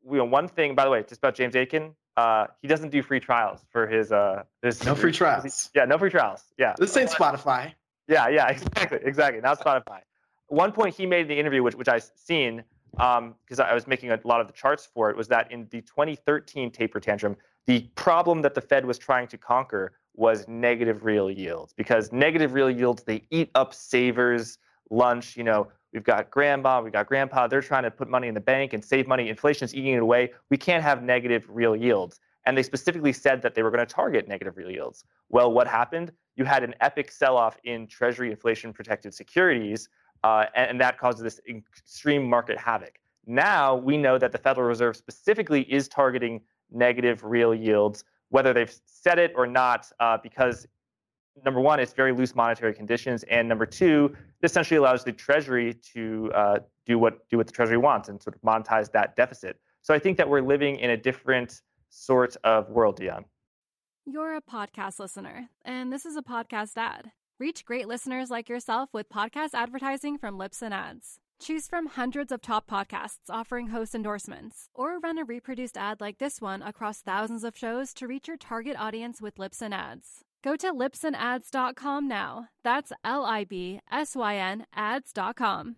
you 0.09 0.17
know, 0.17 0.25
one 0.25 0.47
thing, 0.47 0.75
by 0.75 0.83
the 0.83 0.89
way, 0.89 1.03
just 1.03 1.19
about 1.19 1.35
James 1.35 1.55
Aitken, 1.55 1.95
uh, 2.17 2.47
he 2.61 2.67
doesn't 2.67 2.89
do 2.89 3.01
free 3.01 3.19
trials 3.19 3.65
for 3.69 3.87
his 3.87 4.11
uh 4.11 4.43
his 4.61 4.83
no 4.85 4.95
free 4.95 5.11
trials. 5.11 5.69
Yeah, 5.75 5.85
no 5.85 5.97
free 5.97 6.09
trials. 6.09 6.43
Yeah. 6.57 6.73
This 6.77 6.95
ain't 6.95 7.09
Spotify. 7.09 7.73
Yeah, 8.07 8.27
yeah, 8.29 8.47
exactly, 8.49 8.99
exactly. 9.03 9.41
Not 9.41 9.59
Spotify. 9.59 10.01
One 10.47 10.71
point 10.71 10.95
he 10.95 11.05
made 11.05 11.21
in 11.21 11.27
the 11.27 11.39
interview, 11.39 11.63
which 11.63 11.75
which 11.75 11.89
I 11.89 11.99
seen, 11.99 12.63
because 12.91 13.59
um, 13.59 13.65
I 13.65 13.73
was 13.73 13.87
making 13.87 14.11
a 14.11 14.19
lot 14.23 14.41
of 14.41 14.47
the 14.47 14.53
charts 14.53 14.85
for 14.85 15.09
it, 15.09 15.17
was 15.17 15.27
that 15.29 15.51
in 15.51 15.67
the 15.71 15.81
2013 15.81 16.71
taper 16.71 16.99
tantrum, 16.99 17.35
the 17.65 17.81
problem 17.95 18.41
that 18.43 18.53
the 18.53 18.61
Fed 18.61 18.85
was 18.85 18.97
trying 18.97 19.27
to 19.27 19.37
conquer 19.37 19.93
was 20.15 20.47
negative 20.47 21.03
real 21.03 21.29
yields 21.29 21.73
because 21.73 22.11
negative 22.11 22.53
real 22.53 22.69
yields 22.69 23.03
they 23.03 23.23
eat 23.31 23.49
up 23.53 23.73
savers 23.73 24.57
lunch 24.89 25.35
you 25.35 25.43
know 25.43 25.67
we've 25.95 26.03
got 26.03 26.29
grandma 26.29 26.81
we've 26.81 26.93
got 26.93 27.07
grandpa 27.07 27.47
they're 27.47 27.61
trying 27.61 27.83
to 27.83 27.91
put 27.91 28.07
money 28.07 28.27
in 28.27 28.35
the 28.35 28.39
bank 28.39 28.73
and 28.73 28.83
save 28.83 29.07
money. 29.07 29.29
Inflation's 29.29 29.73
eating 29.73 29.93
it 29.93 30.01
away. 30.01 30.33
We 30.49 30.57
can't 30.57 30.83
have 30.83 31.01
negative 31.01 31.45
real 31.49 31.75
yields. 31.75 32.19
And 32.45 32.55
they 32.55 32.61
specifically 32.61 33.11
said 33.11 33.41
that 33.41 33.55
they 33.55 33.63
were 33.63 33.71
going 33.71 33.85
to 33.85 33.91
target 33.91 34.27
negative 34.27 34.57
real 34.57 34.69
yields. 34.69 35.03
Well 35.29 35.51
what 35.51 35.67
happened? 35.67 36.11
You 36.35 36.45
had 36.45 36.63
an 36.63 36.75
epic 36.81 37.11
sell-off 37.11 37.57
in 37.63 37.87
treasury 37.87 38.29
inflation 38.29 38.73
protected 38.73 39.13
securities 39.15 39.89
uh, 40.23 40.45
and, 40.53 40.71
and 40.71 40.81
that 40.81 40.99
caused 40.99 41.23
this 41.23 41.39
extreme 41.47 42.29
market 42.29 42.57
havoc. 42.59 42.99
Now 43.25 43.75
we 43.75 43.97
know 43.97 44.19
that 44.19 44.31
the 44.31 44.37
federal 44.37 44.67
reserve 44.67 44.95
specifically 44.95 45.61
is 45.61 45.87
targeting 45.87 46.41
negative 46.71 47.23
real 47.23 47.55
yields 47.55 48.03
whether 48.29 48.53
they've 48.53 48.75
said 48.85 49.19
it 49.19 49.31
or 49.35 49.47
not, 49.47 49.89
uh, 49.99 50.17
because 50.21 50.67
number 51.43 51.59
one, 51.59 51.79
it's 51.79 51.93
very 51.93 52.13
loose 52.13 52.35
monetary 52.35 52.73
conditions, 52.73 53.23
and 53.23 53.47
number 53.47 53.65
two, 53.65 54.15
this 54.41 54.51
essentially 54.51 54.77
allows 54.77 55.03
the 55.03 55.11
Treasury 55.11 55.73
to 55.93 56.31
uh, 56.33 56.59
do 56.85 56.97
what 56.97 57.27
do 57.29 57.37
what 57.37 57.47
the 57.47 57.53
Treasury 57.53 57.77
wants 57.77 58.09
and 58.09 58.21
sort 58.21 58.35
of 58.35 58.41
monetize 58.41 58.91
that 58.91 59.15
deficit. 59.15 59.59
So 59.81 59.93
I 59.93 59.99
think 59.99 60.17
that 60.17 60.29
we're 60.29 60.41
living 60.41 60.77
in 60.77 60.91
a 60.91 60.97
different 60.97 61.61
sort 61.89 62.35
of 62.43 62.69
world, 62.69 62.97
Dion. 62.97 63.25
You're 64.05 64.35
a 64.35 64.41
podcast 64.41 64.99
listener, 64.99 65.49
and 65.63 65.91
this 65.91 66.05
is 66.05 66.15
a 66.15 66.21
podcast 66.21 66.77
ad. 66.77 67.11
Reach 67.39 67.65
great 67.65 67.87
listeners 67.87 68.29
like 68.29 68.47
yourself 68.47 68.89
with 68.93 69.09
podcast 69.09 69.49
advertising 69.53 70.17
from 70.17 70.37
Libsyn 70.37 70.71
Ads. 70.71 71.19
Choose 71.41 71.67
from 71.67 71.87
hundreds 71.87 72.31
of 72.31 72.41
top 72.41 72.65
podcasts 72.69 73.29
offering 73.29 73.67
host 73.67 73.93
endorsements, 73.93 74.69
or 74.73 74.99
run 74.99 75.17
a 75.17 75.25
reproduced 75.25 75.77
ad 75.77 75.99
like 75.99 76.17
this 76.17 76.39
one 76.39 76.61
across 76.61 77.01
thousands 77.01 77.43
of 77.43 77.57
shows 77.57 77.93
to 77.95 78.07
reach 78.07 78.27
your 78.27 78.37
target 78.37 78.77
audience 78.79 79.21
with 79.21 79.35
Libsyn 79.35 79.73
Ads. 79.73 80.23
Go 80.45 80.55
to 80.57 80.71
libsynads.com 80.71 82.07
now. 82.07 82.49
That's 82.63 82.93
L 83.03 83.25
I 83.25 83.45
B 83.45 83.79
S 83.91 84.15
Y 84.15 84.35
N 84.35 84.67
ads.com. 84.75 85.75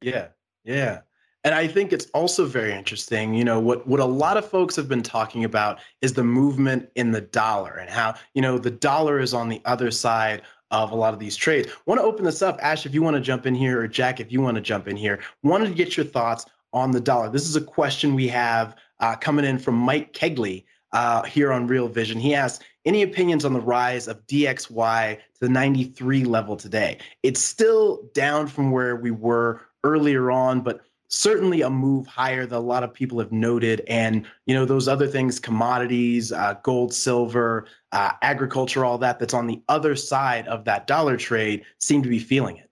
Yeah, 0.00 0.28
yeah. 0.64 1.00
And 1.44 1.54
I 1.54 1.66
think 1.66 1.92
it's 1.92 2.06
also 2.14 2.46
very 2.46 2.72
interesting, 2.72 3.34
you 3.34 3.44
know, 3.44 3.60
what, 3.60 3.86
what 3.86 4.00
a 4.00 4.04
lot 4.06 4.38
of 4.38 4.48
folks 4.48 4.74
have 4.76 4.88
been 4.88 5.02
talking 5.02 5.44
about 5.44 5.80
is 6.00 6.14
the 6.14 6.24
movement 6.24 6.88
in 6.94 7.12
the 7.12 7.20
dollar 7.20 7.74
and 7.74 7.90
how, 7.90 8.14
you 8.32 8.40
know, 8.40 8.56
the 8.56 8.70
dollar 8.70 9.20
is 9.20 9.34
on 9.34 9.50
the 9.50 9.60
other 9.66 9.90
side 9.90 10.40
of 10.70 10.90
a 10.90 10.96
lot 10.96 11.12
of 11.12 11.20
these 11.20 11.36
trades. 11.36 11.68
Want 11.84 12.00
to 12.00 12.04
open 12.04 12.24
this 12.24 12.40
up, 12.40 12.58
Ash, 12.62 12.86
if 12.86 12.94
you 12.94 13.02
want 13.02 13.16
to 13.16 13.20
jump 13.20 13.44
in 13.44 13.54
here, 13.54 13.78
or 13.78 13.86
Jack, 13.86 14.20
if 14.20 14.32
you 14.32 14.40
want 14.40 14.54
to 14.54 14.62
jump 14.62 14.88
in 14.88 14.96
here. 14.96 15.20
Wanted 15.42 15.68
to 15.68 15.74
get 15.74 15.98
your 15.98 16.06
thoughts 16.06 16.46
on 16.72 16.92
the 16.92 17.00
dollar. 17.00 17.28
This 17.28 17.46
is 17.46 17.56
a 17.56 17.60
question 17.60 18.14
we 18.14 18.26
have 18.28 18.74
uh, 19.00 19.14
coming 19.16 19.44
in 19.44 19.58
from 19.58 19.74
Mike 19.74 20.14
Kegley 20.14 20.64
uh, 20.94 21.22
here 21.24 21.52
on 21.52 21.66
Real 21.66 21.88
Vision. 21.88 22.18
He 22.18 22.34
asks, 22.34 22.64
any 22.86 23.02
opinions 23.02 23.44
on 23.44 23.52
the 23.52 23.60
rise 23.60 24.08
of 24.08 24.26
DXY 24.26 25.16
to 25.16 25.40
the 25.40 25.48
93 25.48 26.24
level 26.24 26.56
today? 26.56 26.98
It's 27.22 27.40
still 27.40 28.08
down 28.14 28.46
from 28.46 28.70
where 28.70 28.96
we 28.96 29.10
were 29.10 29.62
earlier 29.82 30.30
on, 30.30 30.60
but 30.60 30.80
certainly 31.08 31.62
a 31.62 31.70
move 31.70 32.06
higher 32.06 32.46
that 32.46 32.56
a 32.56 32.58
lot 32.58 32.82
of 32.82 32.92
people 32.92 33.18
have 33.18 33.32
noted. 33.32 33.82
And, 33.88 34.26
you 34.46 34.54
know, 34.54 34.64
those 34.64 34.88
other 34.88 35.06
things, 35.06 35.40
commodities, 35.40 36.32
uh, 36.32 36.54
gold, 36.62 36.92
silver, 36.92 37.66
uh, 37.92 38.12
agriculture, 38.22 38.84
all 38.84 38.98
that, 38.98 39.18
that's 39.18 39.34
on 39.34 39.46
the 39.46 39.62
other 39.68 39.96
side 39.96 40.46
of 40.48 40.64
that 40.64 40.86
dollar 40.86 41.16
trade 41.16 41.64
seem 41.78 42.02
to 42.02 42.08
be 42.08 42.18
feeling 42.18 42.56
it. 42.56 42.70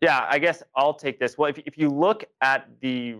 Yeah, 0.00 0.26
I 0.28 0.38
guess 0.38 0.62
I'll 0.74 0.94
take 0.94 1.20
this. 1.20 1.38
Well, 1.38 1.50
if, 1.50 1.58
if 1.58 1.78
you 1.78 1.88
look 1.88 2.24
at 2.40 2.68
the 2.80 3.16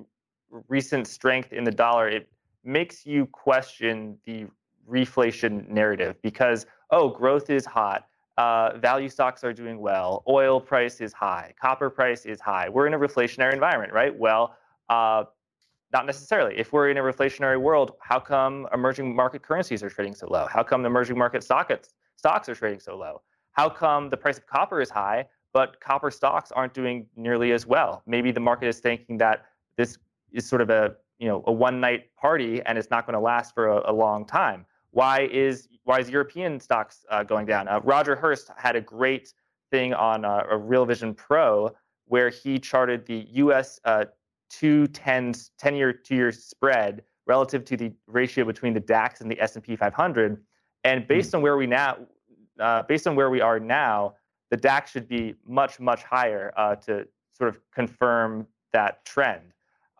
recent 0.69 1.07
strength 1.07 1.53
in 1.53 1.65
the 1.65 1.71
dollar, 1.71 2.09
it 2.09 2.29
makes 2.65 3.07
you 3.07 3.27
question 3.27 4.19
the 4.25 4.47
reflation 4.89 5.69
narrative 5.69 6.17
because, 6.23 6.67
oh, 6.91 7.09
growth 7.09 7.51
is 7.51 7.65
hot 7.65 8.07
uh, 8.39 8.79
value 8.79 9.09
stocks 9.09 9.45
are 9.45 9.53
doing 9.53 9.79
well, 9.79 10.23
oil 10.29 10.61
price 10.61 11.01
is 11.01 11.13
high, 11.13 11.53
copper 11.61 11.91
price 11.91 12.25
is 12.25 12.41
high. 12.41 12.69
We're 12.69 12.87
in 12.87 12.95
a 12.95 12.99
reflationary 12.99 13.53
environment, 13.53 13.93
right? 13.93 14.17
Well, 14.17 14.57
uh, 14.89 15.25
not 15.93 16.07
necessarily. 16.07 16.59
If 16.59 16.73
we're 16.73 16.89
in 16.89 16.97
a 16.97 17.03
reflationary 17.03 17.61
world, 17.61 17.93
how 18.01 18.19
come 18.19 18.67
emerging 18.73 19.15
market 19.15 19.43
currencies 19.43 19.83
are 19.83 19.91
trading 19.91 20.15
so 20.15 20.27
low? 20.29 20.47
How 20.51 20.63
come 20.63 20.83
the 20.83 20.89
emerging 20.89 21.19
market 21.19 21.43
stocks 21.43 21.91
stocks 22.17 22.49
are 22.49 22.55
trading 22.55 22.81
so 22.81 22.97
low? 22.97 23.21
How 23.53 23.69
come 23.69 24.09
the 24.09 24.17
price 24.17 24.39
of 24.39 24.47
copper 24.47 24.81
is 24.81 24.89
high, 24.89 25.27
but 25.53 25.79
copper 25.81 26.11
stocks 26.11 26.51
aren't 26.53 26.73
doing 26.73 27.07
nearly 27.17 27.53
as 27.53 27.67
well? 27.67 28.03
Maybe 28.07 28.31
the 28.31 28.41
market 28.41 28.69
is 28.69 28.81
thinking 28.81 29.19
that 29.19 29.45
this 29.77 29.99
is 30.33 30.49
sort 30.49 30.63
of 30.63 30.71
a 30.71 30.95
you 31.23 31.29
know 31.29 31.45
a 31.47 31.53
one 31.53 31.79
night 31.79 32.15
party 32.17 32.61
and 32.67 32.77
it's 32.77 32.91
not 32.91 33.07
going 33.07 33.15
to 33.15 33.21
last 33.21 33.55
for 33.55 33.69
a, 33.69 33.93
a 33.93 33.95
long 33.95 34.27
time. 34.27 34.67
Why 34.91 35.29
is 35.33 35.69
why 35.85 36.01
is 36.01 36.11
European 36.11 36.59
stocks 36.59 37.07
uh, 37.11 37.23
going 37.23 37.47
down? 37.47 37.69
Uh, 37.69 37.81
Roger 37.85 38.17
Hirst 38.17 38.51
had 38.57 38.75
a 38.75 38.81
great 38.81 39.33
thing 39.71 39.95
on 39.95 40.25
uh, 40.25 40.43
a 40.51 40.59
Real 40.59 40.85
Vision 40.85 41.15
Pro 41.15 41.71
where 42.07 42.29
he 42.29 42.59
charted 42.59 43.07
the 43.07 43.25
U.S. 43.35 43.79
Uh, 43.85 44.07
two 44.51 44.89
10 44.89 45.33
year 45.73 45.93
two 45.93 46.17
year 46.17 46.33
spread 46.33 47.05
relative 47.29 47.65
to 47.67 47.77
the 47.77 47.93
ratio 48.09 48.45
between 48.45 48.75
the 48.75 48.81
DAX 48.81 49.21
and 49.21 49.31
the 49.31 49.41
S&P 49.41 49.77
500, 49.77 50.43
and 50.83 51.03
hmm. 51.03 51.07
based 51.07 51.31
mm. 51.31 51.37
on 51.37 51.43
where 51.43 51.57
we 51.57 51.69
now, 51.69 51.99
uh, 52.59 52.83
based 52.83 53.07
on 53.07 53.15
where 53.15 53.31
we 53.31 53.41
are 53.41 53.61
now, 53.61 54.15
the 54.51 54.57
DAX 54.57 54.91
should 54.91 55.07
be 55.07 55.37
much, 55.47 55.79
much 55.79 56.03
higher 56.03 56.53
uh, 56.57 56.75
to 56.75 57.07
sort 57.33 57.49
of 57.49 57.61
confirm 57.73 58.45
that 58.73 59.05
trend. 59.05 59.52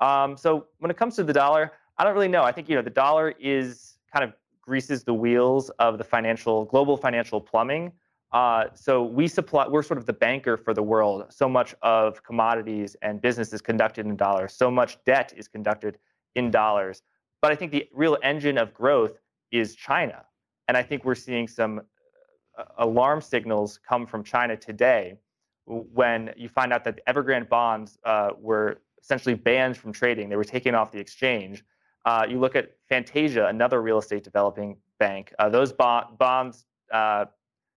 Um, 0.03 0.37
so 0.37 0.67
when 0.81 0.91
it 0.91 0.97
comes 0.97 1.15
to 1.17 1.25
the 1.25 1.33
dollar, 1.33 1.73
I 1.97 2.05
don't 2.05 2.15
really 2.15 2.29
know. 2.29 2.43
I 2.43 2.51
think 2.51 2.69
you 2.69 2.75
know 2.75 2.83
the 2.83 2.91
dollar 2.91 3.35
is 3.39 3.99
kind 4.13 4.25
of 4.25 4.35
greases 4.61 5.05
the 5.05 5.15
wheels 5.15 5.71
of 5.79 5.97
the 5.97 6.05
financial 6.05 6.65
global 6.65 6.97
financial 6.97 7.41
plumbing. 7.41 7.93
Uh, 8.33 8.65
so 8.75 9.05
we 9.05 9.29
supply 9.29 9.69
we're 9.69 9.83
sort 9.83 9.99
of 9.99 10.07
the 10.07 10.13
banker 10.13 10.57
for 10.57 10.75
the 10.75 10.83
world. 10.83 11.27
So 11.31 11.49
much 11.49 11.75
of 11.83 12.23
commodities 12.25 12.97
and 13.03 13.23
business 13.23 13.53
is 13.53 13.63
conducted 13.63 14.05
in 14.07 14.17
dollars. 14.17 14.55
So 14.55 14.71
much 14.71 14.99
debt 15.05 15.33
is 15.37 15.47
conducted 15.47 15.99
in 16.35 16.51
dollars. 16.51 17.03
But 17.41 17.53
I 17.53 17.55
think 17.55 17.71
the 17.71 17.89
real 17.93 18.19
engine 18.25 18.59
of 18.59 18.75
growth 18.75 19.19
is 19.53 19.77
China, 19.77 20.25
and 20.67 20.77
I 20.77 20.83
think 20.83 21.05
we're 21.05 21.15
seeing 21.15 21.47
some 21.47 21.83
uh, 22.59 22.65
alarm 22.79 23.21
signals 23.21 23.79
come 23.89 24.07
from 24.07 24.25
China 24.25 24.57
today 24.57 25.17
when 25.67 26.33
you 26.37 26.49
find 26.49 26.73
out 26.73 26.83
that 26.85 26.97
the 26.97 27.03
Evergrande 27.13 27.49
bonds 27.49 27.99
uh, 28.05 28.31
were 28.41 28.79
essentially 29.03 29.35
banned 29.35 29.77
from 29.77 29.93
trading. 29.93 30.29
They 30.29 30.37
were 30.37 30.45
taken 30.45 30.75
off 30.75 30.93
the 30.93 30.99
exchange. 30.99 31.65
Uh, 32.05 32.27
you 32.29 32.39
look 32.39 32.57
at 32.57 32.73
Fantasia, 32.89 33.47
another 33.47 33.83
real 33.83 33.99
estate 33.99 34.25
developing 34.25 34.77
bank. 34.99 35.33
Uh, 35.39 35.49
those 35.49 35.73
bond, 35.73 36.19
bonds 36.19 36.67
uh, 36.93 37.27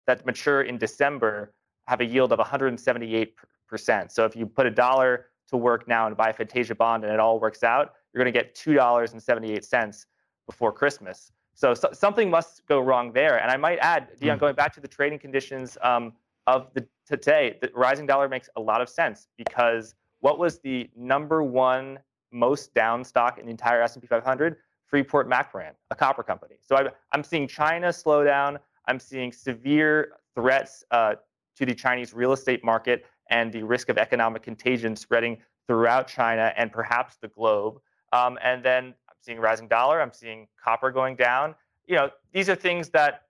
that 0.07 0.25
mature 0.25 0.63
in 0.63 0.77
December 0.77 1.53
have 1.87 2.01
a 2.01 2.05
yield 2.05 2.31
of 2.31 2.39
178%. 2.39 4.11
So 4.11 4.25
if 4.25 4.35
you 4.35 4.45
put 4.45 4.65
a 4.65 4.71
dollar 4.71 5.27
to 5.49 5.57
work 5.57 5.87
now 5.87 6.07
and 6.07 6.17
buy 6.17 6.29
a 6.29 6.33
Fantasia 6.33 6.75
bond 6.75 7.03
and 7.03 7.13
it 7.13 7.19
all 7.19 7.39
works 7.39 7.63
out, 7.63 7.93
you're 8.13 8.23
going 8.23 8.33
to 8.33 8.39
get 8.39 8.55
$2.78 8.55 10.05
before 10.47 10.71
Christmas. 10.71 11.31
So, 11.53 11.73
so, 11.73 11.89
something 11.93 12.29
must 12.29 12.65
go 12.67 12.79
wrong 12.81 13.13
there. 13.13 13.41
And 13.41 13.49
I 13.49 13.57
might 13.57 13.79
add, 13.79 14.09
Dion, 14.19 14.37
mm. 14.37 14.39
going 14.39 14.55
back 14.55 14.73
to 14.73 14.81
the 14.81 14.87
trading 14.87 15.19
conditions 15.19 15.77
um, 15.81 16.13
of 16.47 16.73
the 16.73 16.85
today, 17.07 17.57
the 17.61 17.71
rising 17.73 18.05
dollar 18.05 18.27
makes 18.27 18.49
a 18.55 18.61
lot 18.61 18.81
of 18.81 18.89
sense 18.89 19.27
because 19.37 19.95
what 20.21 20.39
was 20.39 20.59
the 20.59 20.89
number 20.95 21.43
one 21.43 21.99
most 22.31 22.73
down 22.73 23.03
stock 23.03 23.37
in 23.37 23.45
the 23.45 23.51
entire 23.51 23.81
S&P 23.81 24.07
500? 24.07 24.57
Freeport 24.87 25.29
McMoran, 25.29 25.71
a 25.91 25.95
copper 25.95 26.23
company. 26.23 26.55
So 26.61 26.75
I, 26.75 26.89
am 27.15 27.23
seeing 27.23 27.47
China 27.47 27.91
slow 27.91 28.23
down. 28.23 28.59
I'm 28.87 28.99
seeing 28.99 29.31
severe 29.31 30.13
threats 30.35 30.83
uh, 30.91 31.15
to 31.57 31.65
the 31.65 31.73
Chinese 31.73 32.13
real 32.13 32.33
estate 32.33 32.63
market 32.63 33.05
and 33.29 33.51
the 33.51 33.63
risk 33.63 33.89
of 33.89 33.97
economic 33.97 34.43
contagion 34.43 34.95
spreading 34.95 35.37
throughout 35.67 36.07
China 36.07 36.53
and 36.55 36.71
perhaps 36.71 37.17
the 37.17 37.27
globe. 37.27 37.79
Um, 38.13 38.37
and 38.43 38.63
then 38.63 38.93
I'm 39.09 39.15
seeing 39.19 39.39
rising 39.39 39.67
dollar. 39.67 40.01
I'm 40.01 40.13
seeing 40.13 40.47
copper 40.63 40.91
going 40.91 41.15
down. 41.15 41.55
You 41.87 41.95
know, 41.95 42.09
these 42.31 42.49
are 42.49 42.55
things 42.55 42.89
that 42.89 43.23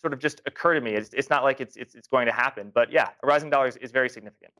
sort 0.00 0.12
of 0.12 0.18
just 0.18 0.40
occur 0.46 0.74
to 0.74 0.80
me. 0.80 0.92
It's, 0.92 1.10
it's 1.12 1.30
not 1.30 1.44
like 1.44 1.60
it's, 1.60 1.76
it's, 1.76 1.94
it's 1.94 2.08
going 2.08 2.26
to 2.26 2.32
happen, 2.32 2.72
but 2.74 2.90
yeah, 2.90 3.10
a 3.22 3.26
rising 3.26 3.50
dollar 3.50 3.68
is, 3.68 3.76
is 3.76 3.92
very 3.92 4.08
significant. 4.08 4.52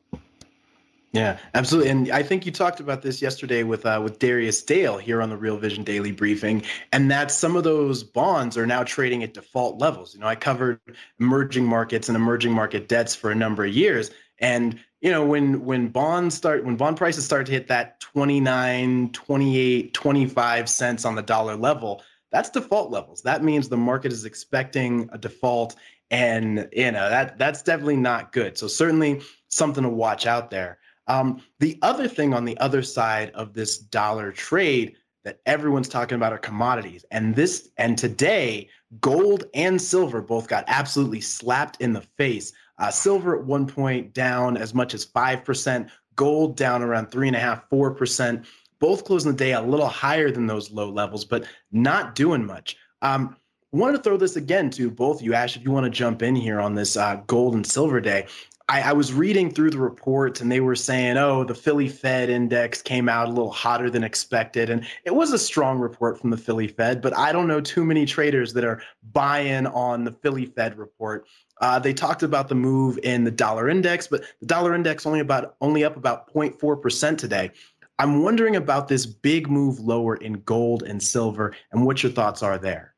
Yeah, 1.12 1.38
absolutely. 1.52 1.90
And 1.90 2.10
I 2.10 2.22
think 2.22 2.46
you 2.46 2.52
talked 2.52 2.80
about 2.80 3.02
this 3.02 3.20
yesterday 3.20 3.64
with 3.64 3.84
uh, 3.84 4.00
with 4.02 4.18
Darius 4.18 4.62
Dale 4.62 4.96
here 4.96 5.20
on 5.20 5.28
the 5.28 5.36
Real 5.36 5.58
Vision 5.58 5.84
Daily 5.84 6.10
Briefing, 6.10 6.62
and 6.90 7.10
that 7.10 7.30
some 7.30 7.54
of 7.54 7.64
those 7.64 8.02
bonds 8.02 8.56
are 8.56 8.66
now 8.66 8.82
trading 8.82 9.22
at 9.22 9.34
default 9.34 9.78
levels. 9.78 10.14
You 10.14 10.20
know, 10.20 10.26
I 10.26 10.36
covered 10.36 10.80
emerging 11.20 11.66
markets 11.66 12.08
and 12.08 12.16
emerging 12.16 12.52
market 12.52 12.88
debts 12.88 13.14
for 13.14 13.30
a 13.30 13.34
number 13.34 13.62
of 13.66 13.74
years, 13.74 14.10
and 14.38 14.80
you 15.02 15.10
know, 15.10 15.22
when 15.22 15.62
when 15.66 15.88
bonds 15.88 16.34
start 16.34 16.64
when 16.64 16.76
bond 16.76 16.96
prices 16.96 17.26
start 17.26 17.44
to 17.46 17.52
hit 17.52 17.68
that 17.68 18.00
29, 18.00 19.10
28, 19.12 19.92
25 19.92 20.68
cents 20.70 21.04
on 21.04 21.14
the 21.14 21.22
dollar 21.22 21.56
level, 21.56 22.02
that's 22.30 22.48
default 22.48 22.90
levels. 22.90 23.20
That 23.20 23.44
means 23.44 23.68
the 23.68 23.76
market 23.76 24.12
is 24.12 24.24
expecting 24.24 25.10
a 25.12 25.18
default 25.18 25.76
and 26.10 26.68
you 26.72 26.90
know 26.90 27.10
that 27.10 27.36
that's 27.36 27.62
definitely 27.62 27.96
not 27.96 28.32
good. 28.32 28.56
So 28.56 28.66
certainly 28.66 29.20
something 29.48 29.82
to 29.82 29.90
watch 29.90 30.26
out 30.26 30.50
there. 30.50 30.78
Um, 31.06 31.42
the 31.58 31.78
other 31.82 32.08
thing 32.08 32.32
on 32.34 32.44
the 32.44 32.58
other 32.58 32.82
side 32.82 33.30
of 33.34 33.54
this 33.54 33.78
dollar 33.78 34.32
trade 34.32 34.96
that 35.24 35.40
everyone's 35.46 35.88
talking 35.88 36.16
about 36.16 36.32
are 36.32 36.38
commodities. 36.38 37.04
And 37.10 37.34
this 37.34 37.70
and 37.76 37.96
today, 37.96 38.68
gold 39.00 39.44
and 39.54 39.80
silver 39.80 40.20
both 40.20 40.48
got 40.48 40.64
absolutely 40.66 41.20
slapped 41.20 41.80
in 41.80 41.92
the 41.92 42.00
face. 42.16 42.52
Uh, 42.78 42.90
silver 42.90 43.38
at 43.38 43.44
one 43.44 43.66
point 43.66 44.12
down 44.12 44.56
as 44.56 44.74
much 44.74 44.94
as 44.94 45.04
five 45.04 45.44
percent, 45.44 45.88
gold 46.16 46.56
down 46.56 46.82
around 46.82 47.06
three 47.06 47.28
and 47.28 47.36
a 47.36 47.40
half, 47.40 47.68
four 47.68 47.92
percent. 47.92 48.44
Both 48.80 49.04
closing 49.04 49.30
the 49.30 49.38
day 49.38 49.52
a 49.52 49.62
little 49.62 49.86
higher 49.86 50.32
than 50.32 50.48
those 50.48 50.72
low 50.72 50.90
levels, 50.90 51.24
but 51.24 51.44
not 51.70 52.16
doing 52.16 52.44
much. 52.44 52.76
Um, 53.00 53.36
wanted 53.70 53.98
to 53.98 54.02
throw 54.02 54.16
this 54.16 54.34
again 54.34 54.70
to 54.70 54.90
both 54.90 55.22
you, 55.22 55.34
Ash, 55.34 55.56
if 55.56 55.62
you 55.62 55.70
want 55.70 55.84
to 55.84 55.90
jump 55.90 56.22
in 56.22 56.34
here 56.34 56.60
on 56.60 56.74
this 56.74 56.96
uh, 56.96 57.22
gold 57.26 57.54
and 57.54 57.66
silver 57.66 58.00
day. 58.00 58.26
I, 58.72 58.80
I, 58.80 58.92
was 58.94 59.12
reading 59.12 59.52
through 59.52 59.68
the 59.72 59.78
reports 59.78 60.40
and 60.40 60.50
they 60.50 60.60
were 60.60 60.74
saying, 60.74 61.18
oh, 61.18 61.44
the 61.44 61.54
Philly 61.54 61.88
Fed 61.88 62.30
index 62.30 62.80
came 62.80 63.06
out 63.06 63.28
a 63.28 63.30
little 63.30 63.50
hotter 63.50 63.90
than 63.90 64.02
expected. 64.02 64.70
And 64.70 64.86
it 65.04 65.14
was 65.14 65.30
a 65.30 65.38
strong 65.38 65.78
report 65.78 66.18
from 66.18 66.30
the 66.30 66.38
Philly 66.38 66.68
Fed, 66.68 67.02
but 67.02 67.14
I 67.14 67.32
don't 67.32 67.46
know 67.46 67.60
too 67.60 67.84
many 67.84 68.06
traders 68.06 68.54
that 68.54 68.64
are 68.64 68.82
buying 69.12 69.66
on 69.66 70.04
the 70.04 70.12
Philly 70.12 70.46
Fed 70.46 70.78
report. 70.78 71.26
Uh, 71.60 71.78
they 71.78 71.92
talked 71.92 72.22
about 72.22 72.48
the 72.48 72.54
move 72.54 72.98
in 73.02 73.24
the 73.24 73.30
dollar 73.30 73.68
index, 73.68 74.06
but 74.06 74.22
the 74.40 74.46
dollar 74.46 74.74
index 74.74 75.04
only 75.04 75.20
about 75.20 75.54
only 75.60 75.84
up 75.84 75.98
about 75.98 76.32
0.4% 76.32 77.18
today. 77.18 77.50
I'm 77.98 78.22
wondering 78.22 78.56
about 78.56 78.88
this 78.88 79.04
big 79.04 79.50
move 79.50 79.80
lower 79.80 80.16
in 80.16 80.40
gold 80.44 80.82
and 80.82 81.02
silver 81.02 81.54
and 81.72 81.84
what 81.84 82.02
your 82.02 82.10
thoughts 82.10 82.42
are 82.42 82.56
there. 82.56 82.91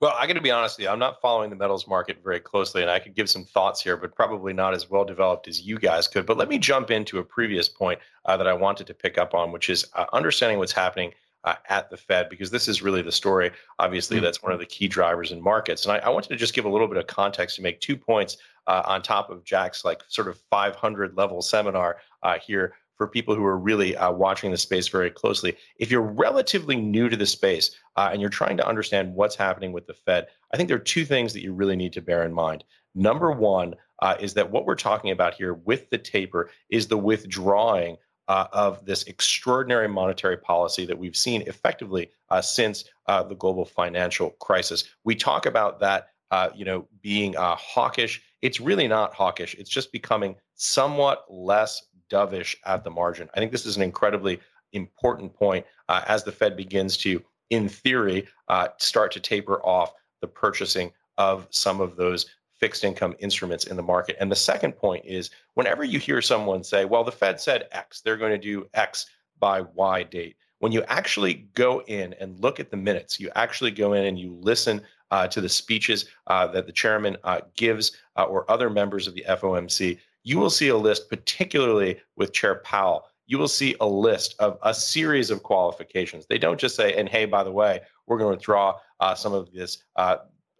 Well, 0.00 0.14
I 0.16 0.28
got 0.28 0.34
to 0.34 0.40
be 0.40 0.52
honest 0.52 0.78
with 0.78 0.84
you. 0.84 0.90
I'm 0.90 1.00
not 1.00 1.20
following 1.20 1.50
the 1.50 1.56
metals 1.56 1.88
market 1.88 2.22
very 2.22 2.38
closely, 2.38 2.82
and 2.82 2.90
I 2.90 3.00
could 3.00 3.16
give 3.16 3.28
some 3.28 3.44
thoughts 3.44 3.82
here, 3.82 3.96
but 3.96 4.14
probably 4.14 4.52
not 4.52 4.72
as 4.72 4.88
well 4.88 5.04
developed 5.04 5.48
as 5.48 5.60
you 5.60 5.76
guys 5.76 6.06
could. 6.06 6.24
But 6.24 6.36
let 6.36 6.48
me 6.48 6.56
jump 6.56 6.92
into 6.92 7.18
a 7.18 7.24
previous 7.24 7.68
point 7.68 7.98
uh, 8.24 8.36
that 8.36 8.46
I 8.46 8.52
wanted 8.52 8.86
to 8.86 8.94
pick 8.94 9.18
up 9.18 9.34
on, 9.34 9.50
which 9.50 9.68
is 9.68 9.86
uh, 9.94 10.04
understanding 10.12 10.58
what's 10.58 10.70
happening 10.70 11.14
uh, 11.42 11.56
at 11.68 11.90
the 11.90 11.96
Fed, 11.96 12.28
because 12.28 12.48
this 12.48 12.68
is 12.68 12.80
really 12.80 13.02
the 13.02 13.10
story. 13.10 13.50
Obviously, 13.80 14.18
mm-hmm. 14.18 14.24
that's 14.24 14.40
one 14.40 14.52
of 14.52 14.60
the 14.60 14.66
key 14.66 14.86
drivers 14.86 15.32
in 15.32 15.42
markets. 15.42 15.84
And 15.84 15.92
I, 15.92 15.98
I, 15.98 16.10
wanted 16.10 16.28
to 16.28 16.36
just 16.36 16.54
give 16.54 16.64
a 16.64 16.68
little 16.68 16.88
bit 16.88 16.96
of 16.96 17.08
context 17.08 17.56
to 17.56 17.62
make 17.62 17.80
two 17.80 17.96
points 17.96 18.36
uh, 18.68 18.82
on 18.86 19.02
top 19.02 19.30
of 19.30 19.42
Jack's 19.42 19.84
like 19.84 20.02
sort 20.06 20.28
of 20.28 20.38
500 20.50 21.16
level 21.16 21.42
seminar 21.42 21.98
uh, 22.22 22.38
here 22.38 22.74
for 22.98 23.06
people 23.06 23.34
who 23.34 23.44
are 23.44 23.56
really 23.56 23.96
uh, 23.96 24.10
watching 24.12 24.50
the 24.50 24.58
space 24.58 24.88
very 24.88 25.10
closely. 25.10 25.56
If 25.76 25.90
you're 25.90 26.02
relatively 26.02 26.76
new 26.76 27.08
to 27.08 27.16
the 27.16 27.26
space 27.26 27.70
uh, 27.96 28.10
and 28.12 28.20
you're 28.20 28.28
trying 28.28 28.56
to 28.58 28.66
understand 28.66 29.14
what's 29.14 29.36
happening 29.36 29.72
with 29.72 29.86
the 29.86 29.94
Fed, 29.94 30.26
I 30.52 30.56
think 30.56 30.68
there 30.68 30.76
are 30.76 30.80
two 30.80 31.04
things 31.04 31.32
that 31.32 31.42
you 31.42 31.54
really 31.54 31.76
need 31.76 31.92
to 31.94 32.02
bear 32.02 32.24
in 32.24 32.34
mind. 32.34 32.64
Number 32.94 33.30
one 33.30 33.76
uh, 34.00 34.16
is 34.18 34.34
that 34.34 34.50
what 34.50 34.66
we're 34.66 34.74
talking 34.74 35.12
about 35.12 35.34
here 35.34 35.54
with 35.54 35.88
the 35.90 35.98
taper 35.98 36.50
is 36.70 36.88
the 36.88 36.98
withdrawing 36.98 37.96
uh, 38.26 38.46
of 38.52 38.84
this 38.84 39.04
extraordinary 39.04 39.88
monetary 39.88 40.36
policy 40.36 40.84
that 40.84 40.98
we've 40.98 41.16
seen 41.16 41.42
effectively 41.42 42.10
uh, 42.28 42.42
since 42.42 42.84
uh, 43.06 43.22
the 43.22 43.34
global 43.34 43.64
financial 43.64 44.30
crisis. 44.40 44.84
We 45.04 45.14
talk 45.14 45.46
about 45.46 45.80
that, 45.80 46.08
you 46.54 46.64
know, 46.64 46.86
being 47.00 47.34
hawkish. 47.38 48.20
It's 48.42 48.60
really 48.60 48.86
not 48.86 49.14
hawkish. 49.14 49.54
It's 49.54 49.70
just 49.70 49.92
becoming 49.92 50.36
somewhat 50.56 51.24
less 51.30 51.84
dovish 52.10 52.56
at 52.64 52.84
the 52.84 52.90
margin. 52.90 53.28
I 53.34 53.38
think 53.38 53.52
this 53.52 53.66
is 53.66 53.76
an 53.76 53.82
incredibly 53.82 54.40
important 54.72 55.34
point 55.34 55.66
uh, 55.88 56.02
as 56.06 56.24
the 56.24 56.32
Fed 56.32 56.56
begins 56.56 56.96
to, 56.98 57.22
in 57.50 57.68
theory, 57.68 58.26
uh, 58.48 58.68
start 58.78 59.12
to 59.12 59.20
taper 59.20 59.60
off 59.64 59.92
the 60.20 60.28
purchasing 60.28 60.92
of 61.16 61.46
some 61.50 61.80
of 61.80 61.96
those 61.96 62.26
fixed 62.58 62.84
income 62.84 63.14
instruments 63.20 63.66
in 63.66 63.76
the 63.76 63.82
market. 63.82 64.16
And 64.20 64.30
the 64.30 64.36
second 64.36 64.72
point 64.72 65.04
is 65.06 65.30
whenever 65.54 65.84
you 65.84 65.98
hear 65.98 66.20
someone 66.20 66.64
say, 66.64 66.84
well, 66.84 67.04
the 67.04 67.12
Fed 67.12 67.40
said 67.40 67.68
X, 67.72 68.00
they're 68.00 68.16
going 68.16 68.32
to 68.32 68.38
do 68.38 68.68
X 68.74 69.06
by 69.38 69.60
Y 69.60 70.02
date. 70.02 70.36
When 70.58 70.72
you 70.72 70.82
actually 70.88 71.48
go 71.54 71.82
in 71.82 72.14
and 72.14 72.42
look 72.42 72.58
at 72.58 72.70
the 72.70 72.76
minutes, 72.76 73.20
you 73.20 73.30
actually 73.36 73.70
go 73.70 73.92
in 73.92 74.06
and 74.06 74.18
you 74.18 74.36
listen 74.40 74.82
uh, 75.10 75.28
to 75.28 75.40
the 75.40 75.48
speeches 75.48 76.06
uh, 76.26 76.48
that 76.48 76.66
the 76.66 76.72
chairman 76.72 77.16
uh, 77.22 77.40
gives 77.56 77.92
uh, 78.16 78.24
or 78.24 78.50
other 78.50 78.68
members 78.68 79.06
of 79.06 79.14
the 79.14 79.24
FOMC, 79.28 79.98
you 80.28 80.38
will 80.38 80.50
see 80.50 80.68
a 80.68 80.76
list, 80.76 81.08
particularly 81.08 81.98
with 82.16 82.34
Chair 82.34 82.56
Powell, 82.56 83.06
you 83.26 83.38
will 83.38 83.48
see 83.48 83.74
a 83.80 83.86
list 83.86 84.34
of 84.38 84.58
a 84.62 84.74
series 84.74 85.30
of 85.30 85.42
qualifications. 85.42 86.26
They 86.26 86.36
don't 86.36 86.60
just 86.60 86.76
say, 86.76 86.94
and 86.96 87.08
hey, 87.08 87.24
by 87.24 87.42
the 87.42 87.50
way, 87.50 87.80
we're 88.06 88.18
going 88.18 88.32
to 88.32 88.36
withdraw 88.36 88.74
uh, 89.00 89.14
some 89.14 89.32
of 89.32 89.50
this 89.52 89.78
uh, 89.96 90.16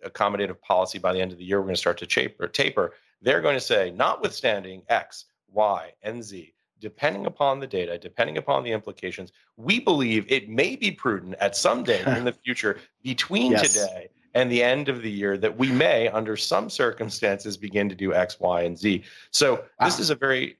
accommodative 0.07 0.59
policy 0.63 0.99
by 0.99 1.13
the 1.13 1.21
end 1.21 1.33
of 1.33 1.39
the 1.39 1.45
year. 1.45 1.59
We're 1.59 1.67
going 1.67 1.75
to 1.75 1.81
start 1.81 1.99
to 1.99 2.07
taper. 2.07 2.49
taper. 2.49 2.95
They're 3.21 3.43
going 3.43 3.57
to 3.57 3.61
say, 3.61 3.91
notwithstanding 3.91 4.85
X, 4.89 5.27
Y, 5.53 5.93
and 6.03 6.25
Z, 6.25 6.55
depending 6.81 7.27
upon 7.27 7.61
the 7.61 7.67
data, 7.67 7.99
depending 7.99 8.39
upon 8.39 8.65
the 8.65 8.73
implications, 8.73 9.33
we 9.59 9.81
believe 9.81 10.25
it 10.33 10.49
may 10.49 10.77
be 10.77 10.91
prudent 10.91 11.35
at 11.41 11.55
some 11.55 11.83
day 11.83 12.03
in 12.17 12.25
the 12.25 12.33
future 12.45 12.79
between 13.03 13.53
yes. 13.53 13.75
today 13.75 14.09
and 14.35 14.51
the 14.51 14.63
end 14.63 14.89
of 14.89 15.03
the 15.03 15.11
year 15.11 15.37
that 15.39 15.57
we 15.57 15.71
may, 15.71 16.09
under 16.09 16.37
some 16.37 16.71
circumstances, 16.71 17.57
begin 17.57 17.89
to 17.89 17.95
do 17.95 18.15
X, 18.15 18.39
Y, 18.41 18.63
and 18.63 18.79
Z. 18.79 19.03
So 19.31 19.65
this 19.81 19.99
is 19.99 20.11
a 20.11 20.15
very 20.15 20.59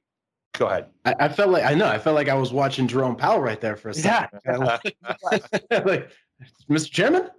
Go 0.53 0.65
ahead. 0.65 0.87
I, 1.05 1.15
I, 1.19 1.29
felt 1.29 1.51
like 1.51 1.63
I 1.63 1.73
know. 1.73 1.87
I 1.87 1.99
felt 1.99 2.15
like 2.15 2.27
I 2.27 2.33
was 2.33 2.51
watching 2.51 2.87
Jerome 2.87 3.15
Powell 3.15 3.39
right 3.39 3.61
there 3.61 3.75
for 3.75 3.89
a 3.89 3.93
second. 3.93 4.39
Yeah. 4.45 4.77
like, 5.85 6.09
Mr. 6.69 6.91
Chairman. 6.91 7.29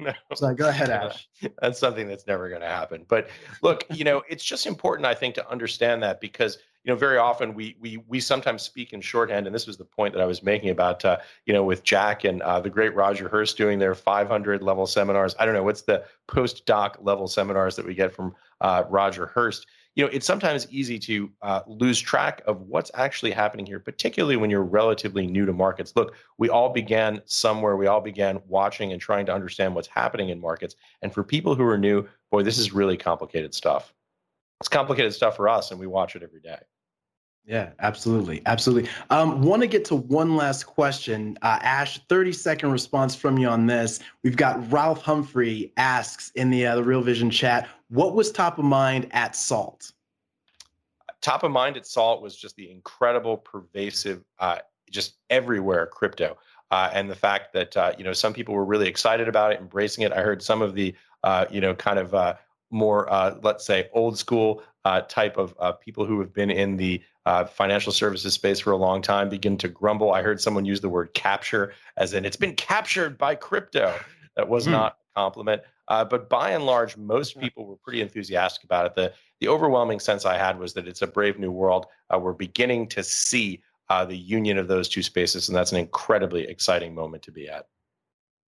No. 0.00 0.12
So 0.34 0.54
go 0.54 0.68
ahead, 0.68 0.90
Ash. 0.90 1.28
That's 1.60 1.78
something 1.78 2.08
that's 2.08 2.26
never 2.26 2.48
going 2.48 2.62
to 2.62 2.66
happen. 2.66 3.04
But 3.08 3.28
look, 3.62 3.84
you 3.90 4.04
know, 4.04 4.22
it's 4.28 4.44
just 4.44 4.66
important, 4.66 5.06
I 5.06 5.14
think, 5.14 5.34
to 5.36 5.48
understand 5.48 6.02
that 6.02 6.20
because 6.20 6.58
you 6.84 6.90
know 6.90 6.96
very 6.96 7.18
often 7.18 7.54
we 7.54 7.76
we 7.78 7.98
we 8.08 8.20
sometimes 8.20 8.62
speak 8.62 8.92
in 8.92 9.00
shorthand, 9.00 9.46
and 9.46 9.54
this 9.54 9.66
was 9.66 9.76
the 9.76 9.84
point 9.84 10.14
that 10.14 10.22
I 10.22 10.26
was 10.26 10.42
making 10.42 10.70
about 10.70 11.04
uh, 11.04 11.18
you 11.44 11.52
know 11.52 11.64
with 11.64 11.82
Jack 11.82 12.24
and 12.24 12.40
uh, 12.42 12.60
the 12.60 12.70
great 12.70 12.94
Roger 12.94 13.28
Hirst 13.28 13.56
doing 13.56 13.78
their 13.78 13.94
500 13.94 14.62
level 14.62 14.86
seminars. 14.86 15.34
I 15.38 15.44
don't 15.44 15.54
know 15.54 15.62
what's 15.62 15.82
the 15.82 16.04
postdoc 16.28 16.96
level 17.04 17.28
seminars 17.28 17.76
that 17.76 17.86
we 17.86 17.94
get 17.94 18.14
from 18.14 18.34
uh, 18.60 18.84
Roger 18.88 19.26
Hirst 19.26 19.66
you 19.96 20.04
know, 20.04 20.10
it's 20.12 20.26
sometimes 20.26 20.66
easy 20.70 20.98
to 21.00 21.30
uh, 21.42 21.62
lose 21.66 22.00
track 22.00 22.42
of 22.46 22.60
what's 22.62 22.90
actually 22.94 23.32
happening 23.32 23.66
here, 23.66 23.80
particularly 23.80 24.36
when 24.36 24.48
you're 24.48 24.62
relatively 24.62 25.26
new 25.26 25.44
to 25.46 25.52
markets. 25.52 25.92
Look, 25.96 26.14
we 26.38 26.48
all 26.48 26.70
began 26.70 27.20
somewhere. 27.24 27.76
We 27.76 27.88
all 27.88 28.00
began 28.00 28.40
watching 28.46 28.92
and 28.92 29.00
trying 29.00 29.26
to 29.26 29.34
understand 29.34 29.74
what's 29.74 29.88
happening 29.88 30.28
in 30.28 30.40
markets. 30.40 30.76
And 31.02 31.12
for 31.12 31.24
people 31.24 31.54
who 31.54 31.64
are 31.64 31.78
new, 31.78 32.06
boy, 32.30 32.44
this 32.44 32.58
is 32.58 32.72
really 32.72 32.96
complicated 32.96 33.52
stuff. 33.52 33.92
It's 34.60 34.68
complicated 34.68 35.12
stuff 35.14 35.36
for 35.36 35.48
us, 35.48 35.70
and 35.70 35.80
we 35.80 35.86
watch 35.86 36.14
it 36.14 36.22
every 36.22 36.40
day. 36.40 36.58
Yeah, 37.46 37.70
absolutely, 37.80 38.42
absolutely. 38.46 38.88
Um, 39.08 39.42
Want 39.42 39.62
to 39.62 39.66
get 39.66 39.84
to 39.86 39.96
one 39.96 40.36
last 40.36 40.64
question, 40.66 41.36
uh, 41.42 41.58
Ash. 41.62 41.98
Thirty 42.08 42.32
second 42.32 42.70
response 42.70 43.16
from 43.16 43.38
you 43.38 43.48
on 43.48 43.66
this. 43.66 43.98
We've 44.22 44.36
got 44.36 44.70
Ralph 44.70 45.02
Humphrey 45.02 45.72
asks 45.76 46.30
in 46.36 46.50
the 46.50 46.66
uh, 46.66 46.76
the 46.76 46.84
Real 46.84 47.02
Vision 47.02 47.30
chat, 47.30 47.68
what 47.88 48.14
was 48.14 48.30
top 48.30 48.58
of 48.58 48.64
mind 48.64 49.08
at 49.10 49.34
Salt? 49.34 49.92
Top 51.22 51.42
of 51.42 51.50
mind 51.50 51.76
at 51.76 51.86
Salt 51.86 52.22
was 52.22 52.36
just 52.36 52.54
the 52.54 52.70
incredible, 52.70 53.36
pervasive, 53.36 54.22
uh, 54.38 54.58
just 54.90 55.14
everywhere 55.28 55.86
crypto, 55.86 56.38
uh, 56.70 56.90
and 56.92 57.10
the 57.10 57.16
fact 57.16 57.52
that 57.52 57.76
uh, 57.76 57.92
you 57.98 58.04
know 58.04 58.12
some 58.12 58.32
people 58.32 58.54
were 58.54 58.64
really 58.64 58.86
excited 58.86 59.28
about 59.28 59.52
it, 59.52 59.60
embracing 59.60 60.04
it. 60.04 60.12
I 60.12 60.20
heard 60.20 60.40
some 60.40 60.62
of 60.62 60.74
the 60.74 60.94
uh, 61.24 61.46
you 61.50 61.60
know 61.60 61.74
kind 61.74 61.98
of 61.98 62.38
more, 62.70 63.08
let's 63.42 63.66
say, 63.66 63.88
old 63.92 64.16
school 64.16 64.62
type 65.08 65.36
of 65.36 65.80
people 65.80 66.06
who 66.06 66.20
have 66.20 66.32
been 66.32 66.50
in 66.50 66.76
the 66.76 67.02
uh, 67.30 67.44
financial 67.44 67.92
services 67.92 68.34
space 68.34 68.58
for 68.58 68.72
a 68.72 68.76
long 68.76 69.00
time 69.00 69.28
begin 69.28 69.56
to 69.56 69.68
grumble. 69.68 70.12
I 70.12 70.20
heard 70.20 70.40
someone 70.40 70.64
use 70.64 70.80
the 70.80 70.88
word 70.88 71.14
capture, 71.14 71.72
as 71.96 72.12
in 72.12 72.24
it's 72.24 72.36
been 72.36 72.56
captured 72.56 73.16
by 73.16 73.36
crypto. 73.36 73.94
That 74.34 74.48
was 74.48 74.66
mm. 74.66 74.72
not 74.72 74.96
a 75.14 75.20
compliment. 75.20 75.62
Uh, 75.86 76.04
but 76.04 76.28
by 76.28 76.50
and 76.50 76.66
large, 76.66 76.96
most 76.96 77.38
people 77.38 77.66
were 77.66 77.76
pretty 77.76 78.00
enthusiastic 78.00 78.64
about 78.64 78.86
it. 78.86 78.94
The, 78.96 79.12
the 79.38 79.46
overwhelming 79.46 80.00
sense 80.00 80.24
I 80.24 80.38
had 80.38 80.58
was 80.58 80.72
that 80.74 80.88
it's 80.88 81.02
a 81.02 81.06
brave 81.06 81.38
new 81.38 81.52
world. 81.52 81.86
Uh, 82.12 82.18
we're 82.18 82.32
beginning 82.32 82.88
to 82.88 83.02
see 83.04 83.62
the 83.88 84.16
union 84.16 84.56
of 84.58 84.68
those 84.68 84.88
two 84.88 85.02
spaces, 85.02 85.48
and 85.48 85.56
that's 85.56 85.72
an 85.72 85.78
incredibly 85.78 86.44
exciting 86.48 86.94
moment 86.94 87.22
to 87.24 87.32
be 87.32 87.48
at. 87.48 87.66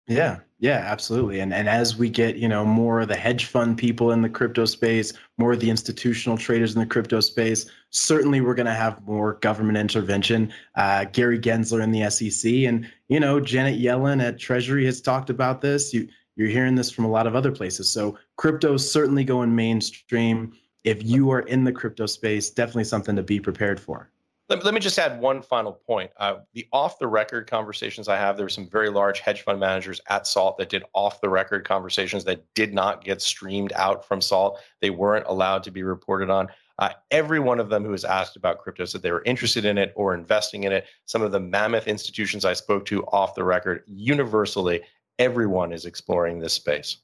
Yeah, 0.07 0.39
yeah, 0.59 0.83
absolutely. 0.85 1.39
And 1.39 1.53
and 1.53 1.69
as 1.69 1.95
we 1.95 2.09
get, 2.09 2.35
you 2.35 2.47
know, 2.47 2.65
more 2.65 3.01
of 3.01 3.07
the 3.07 3.15
hedge 3.15 3.45
fund 3.45 3.77
people 3.77 4.11
in 4.11 4.21
the 4.21 4.29
crypto 4.29 4.65
space, 4.65 5.13
more 5.37 5.53
of 5.53 5.59
the 5.59 5.69
institutional 5.69 6.37
traders 6.37 6.73
in 6.73 6.79
the 6.79 6.85
crypto 6.85 7.19
space, 7.19 7.65
certainly 7.91 8.41
we're 8.41 8.55
going 8.55 8.65
to 8.65 8.73
have 8.73 9.05
more 9.07 9.33
government 9.35 9.77
intervention. 9.77 10.51
Uh, 10.75 11.05
Gary 11.05 11.39
Gensler 11.39 11.81
in 11.81 11.91
the 11.91 12.09
SEC, 12.09 12.51
and 12.51 12.89
you 13.07 13.19
know, 13.19 13.39
Janet 13.39 13.79
Yellen 13.79 14.21
at 14.21 14.37
Treasury 14.37 14.85
has 14.85 15.01
talked 15.01 15.29
about 15.29 15.61
this. 15.61 15.93
You 15.93 16.07
you're 16.35 16.49
hearing 16.49 16.75
this 16.75 16.91
from 16.91 17.05
a 17.05 17.09
lot 17.09 17.27
of 17.27 17.35
other 17.35 17.51
places. 17.51 17.89
So 17.89 18.17
crypto 18.37 18.73
is 18.73 18.91
certainly 18.91 19.23
going 19.23 19.55
mainstream. 19.55 20.53
If 20.83 21.03
you 21.03 21.29
are 21.31 21.41
in 21.41 21.63
the 21.63 21.71
crypto 21.71 22.05
space, 22.07 22.49
definitely 22.49 22.85
something 22.85 23.15
to 23.15 23.23
be 23.23 23.39
prepared 23.39 23.79
for. 23.79 24.09
Let, 24.51 24.65
let 24.65 24.73
me 24.73 24.81
just 24.81 24.99
add 24.99 25.21
one 25.21 25.41
final 25.41 25.71
point. 25.71 26.11
Uh, 26.17 26.39
the 26.53 26.67
off 26.73 26.99
the 26.99 27.07
record 27.07 27.49
conversations 27.49 28.09
I 28.09 28.17
have, 28.17 28.35
there 28.35 28.45
were 28.45 28.49
some 28.49 28.67
very 28.67 28.89
large 28.89 29.21
hedge 29.21 29.43
fund 29.43 29.61
managers 29.61 30.01
at 30.09 30.27
Salt 30.27 30.57
that 30.57 30.67
did 30.67 30.83
off 30.93 31.21
the 31.21 31.29
record 31.29 31.65
conversations 31.65 32.25
that 32.25 32.43
did 32.53 32.73
not 32.73 33.01
get 33.01 33.21
streamed 33.21 33.71
out 33.77 34.05
from 34.05 34.19
Salt. 34.19 34.59
They 34.81 34.89
weren't 34.89 35.25
allowed 35.27 35.63
to 35.63 35.71
be 35.71 35.83
reported 35.83 36.29
on. 36.29 36.49
Uh, 36.79 36.89
every 37.11 37.39
one 37.39 37.61
of 37.61 37.69
them 37.69 37.85
who 37.85 37.91
was 37.91 38.03
asked 38.03 38.35
about 38.35 38.59
crypto 38.59 38.83
said 38.83 39.01
they 39.01 39.13
were 39.13 39.23
interested 39.23 39.63
in 39.63 39.77
it 39.77 39.93
or 39.95 40.13
investing 40.13 40.65
in 40.65 40.73
it. 40.73 40.85
Some 41.05 41.21
of 41.21 41.31
the 41.31 41.39
mammoth 41.39 41.87
institutions 41.87 42.43
I 42.43 42.51
spoke 42.51 42.83
to 42.87 43.05
off 43.05 43.35
the 43.35 43.45
record, 43.45 43.83
universally, 43.87 44.81
everyone 45.17 45.71
is 45.71 45.85
exploring 45.85 46.39
this 46.39 46.51
space. 46.51 46.97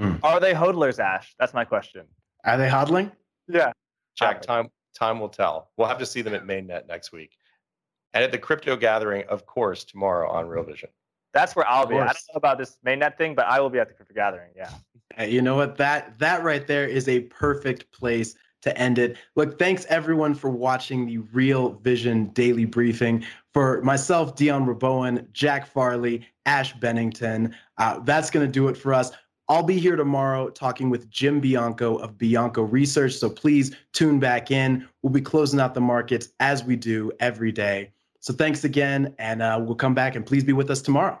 Mm. 0.00 0.18
Are 0.24 0.40
they 0.40 0.52
hodlers, 0.52 0.98
Ash? 0.98 1.32
That's 1.38 1.54
my 1.54 1.64
question. 1.64 2.06
Are 2.44 2.58
they 2.58 2.68
hodling? 2.68 3.12
Yeah. 3.46 3.70
Jack, 4.18 4.42
time 4.42 4.68
time 4.96 5.20
will 5.20 5.28
tell. 5.28 5.70
We'll 5.76 5.88
have 5.88 5.98
to 5.98 6.06
see 6.06 6.22
them 6.22 6.34
at 6.34 6.44
Mainnet 6.44 6.88
next 6.88 7.12
week. 7.12 7.36
And 8.14 8.24
at 8.24 8.32
the 8.32 8.38
crypto 8.38 8.76
gathering, 8.76 9.24
of 9.28 9.46
course, 9.46 9.84
tomorrow 9.84 10.30
on 10.30 10.48
Real 10.48 10.64
Vision. 10.64 10.88
That's 11.34 11.54
where 11.54 11.68
I'll 11.68 11.86
be. 11.86 11.96
I 11.96 11.98
don't 11.98 12.06
know 12.06 12.36
about 12.36 12.56
this 12.56 12.78
mainnet 12.84 13.18
thing, 13.18 13.34
but 13.34 13.46
I 13.46 13.60
will 13.60 13.68
be 13.68 13.78
at 13.78 13.88
the 13.88 13.94
crypto 13.94 14.14
gathering. 14.14 14.52
Yeah. 14.56 14.70
Hey, 15.14 15.30
you 15.30 15.42
know 15.42 15.54
what? 15.54 15.76
That 15.76 16.18
that 16.18 16.42
right 16.42 16.66
there 16.66 16.86
is 16.86 17.08
a 17.08 17.20
perfect 17.20 17.92
place 17.92 18.34
to 18.62 18.76
end 18.78 18.98
it. 18.98 19.18
Look, 19.34 19.58
thanks 19.58 19.84
everyone 19.90 20.34
for 20.34 20.48
watching 20.48 21.06
the 21.06 21.18
Real 21.18 21.74
Vision 21.80 22.28
daily 22.28 22.64
briefing. 22.64 23.22
For 23.52 23.82
myself, 23.82 24.34
Dion 24.34 24.66
Rabouin, 24.66 25.30
Jack 25.32 25.66
Farley, 25.66 26.26
Ash 26.46 26.72
Bennington, 26.72 27.54
uh, 27.76 28.00
that's 28.00 28.30
going 28.30 28.46
to 28.46 28.50
do 28.50 28.68
it 28.68 28.76
for 28.76 28.94
us. 28.94 29.12
I'll 29.48 29.62
be 29.62 29.78
here 29.78 29.94
tomorrow 29.94 30.50
talking 30.50 30.90
with 30.90 31.08
Jim 31.08 31.38
Bianco 31.38 31.96
of 31.98 32.18
Bianco 32.18 32.62
Research. 32.62 33.14
So 33.14 33.30
please 33.30 33.76
tune 33.92 34.18
back 34.18 34.50
in. 34.50 34.88
We'll 35.02 35.12
be 35.12 35.20
closing 35.20 35.60
out 35.60 35.72
the 35.72 35.80
markets 35.80 36.30
as 36.40 36.64
we 36.64 36.74
do 36.74 37.12
every 37.20 37.52
day. 37.52 37.92
So 38.18 38.34
thanks 38.34 38.64
again, 38.64 39.14
and 39.20 39.42
uh, 39.42 39.60
we'll 39.62 39.76
come 39.76 39.94
back 39.94 40.16
and 40.16 40.26
please 40.26 40.42
be 40.42 40.52
with 40.52 40.68
us 40.68 40.82
tomorrow. 40.82 41.20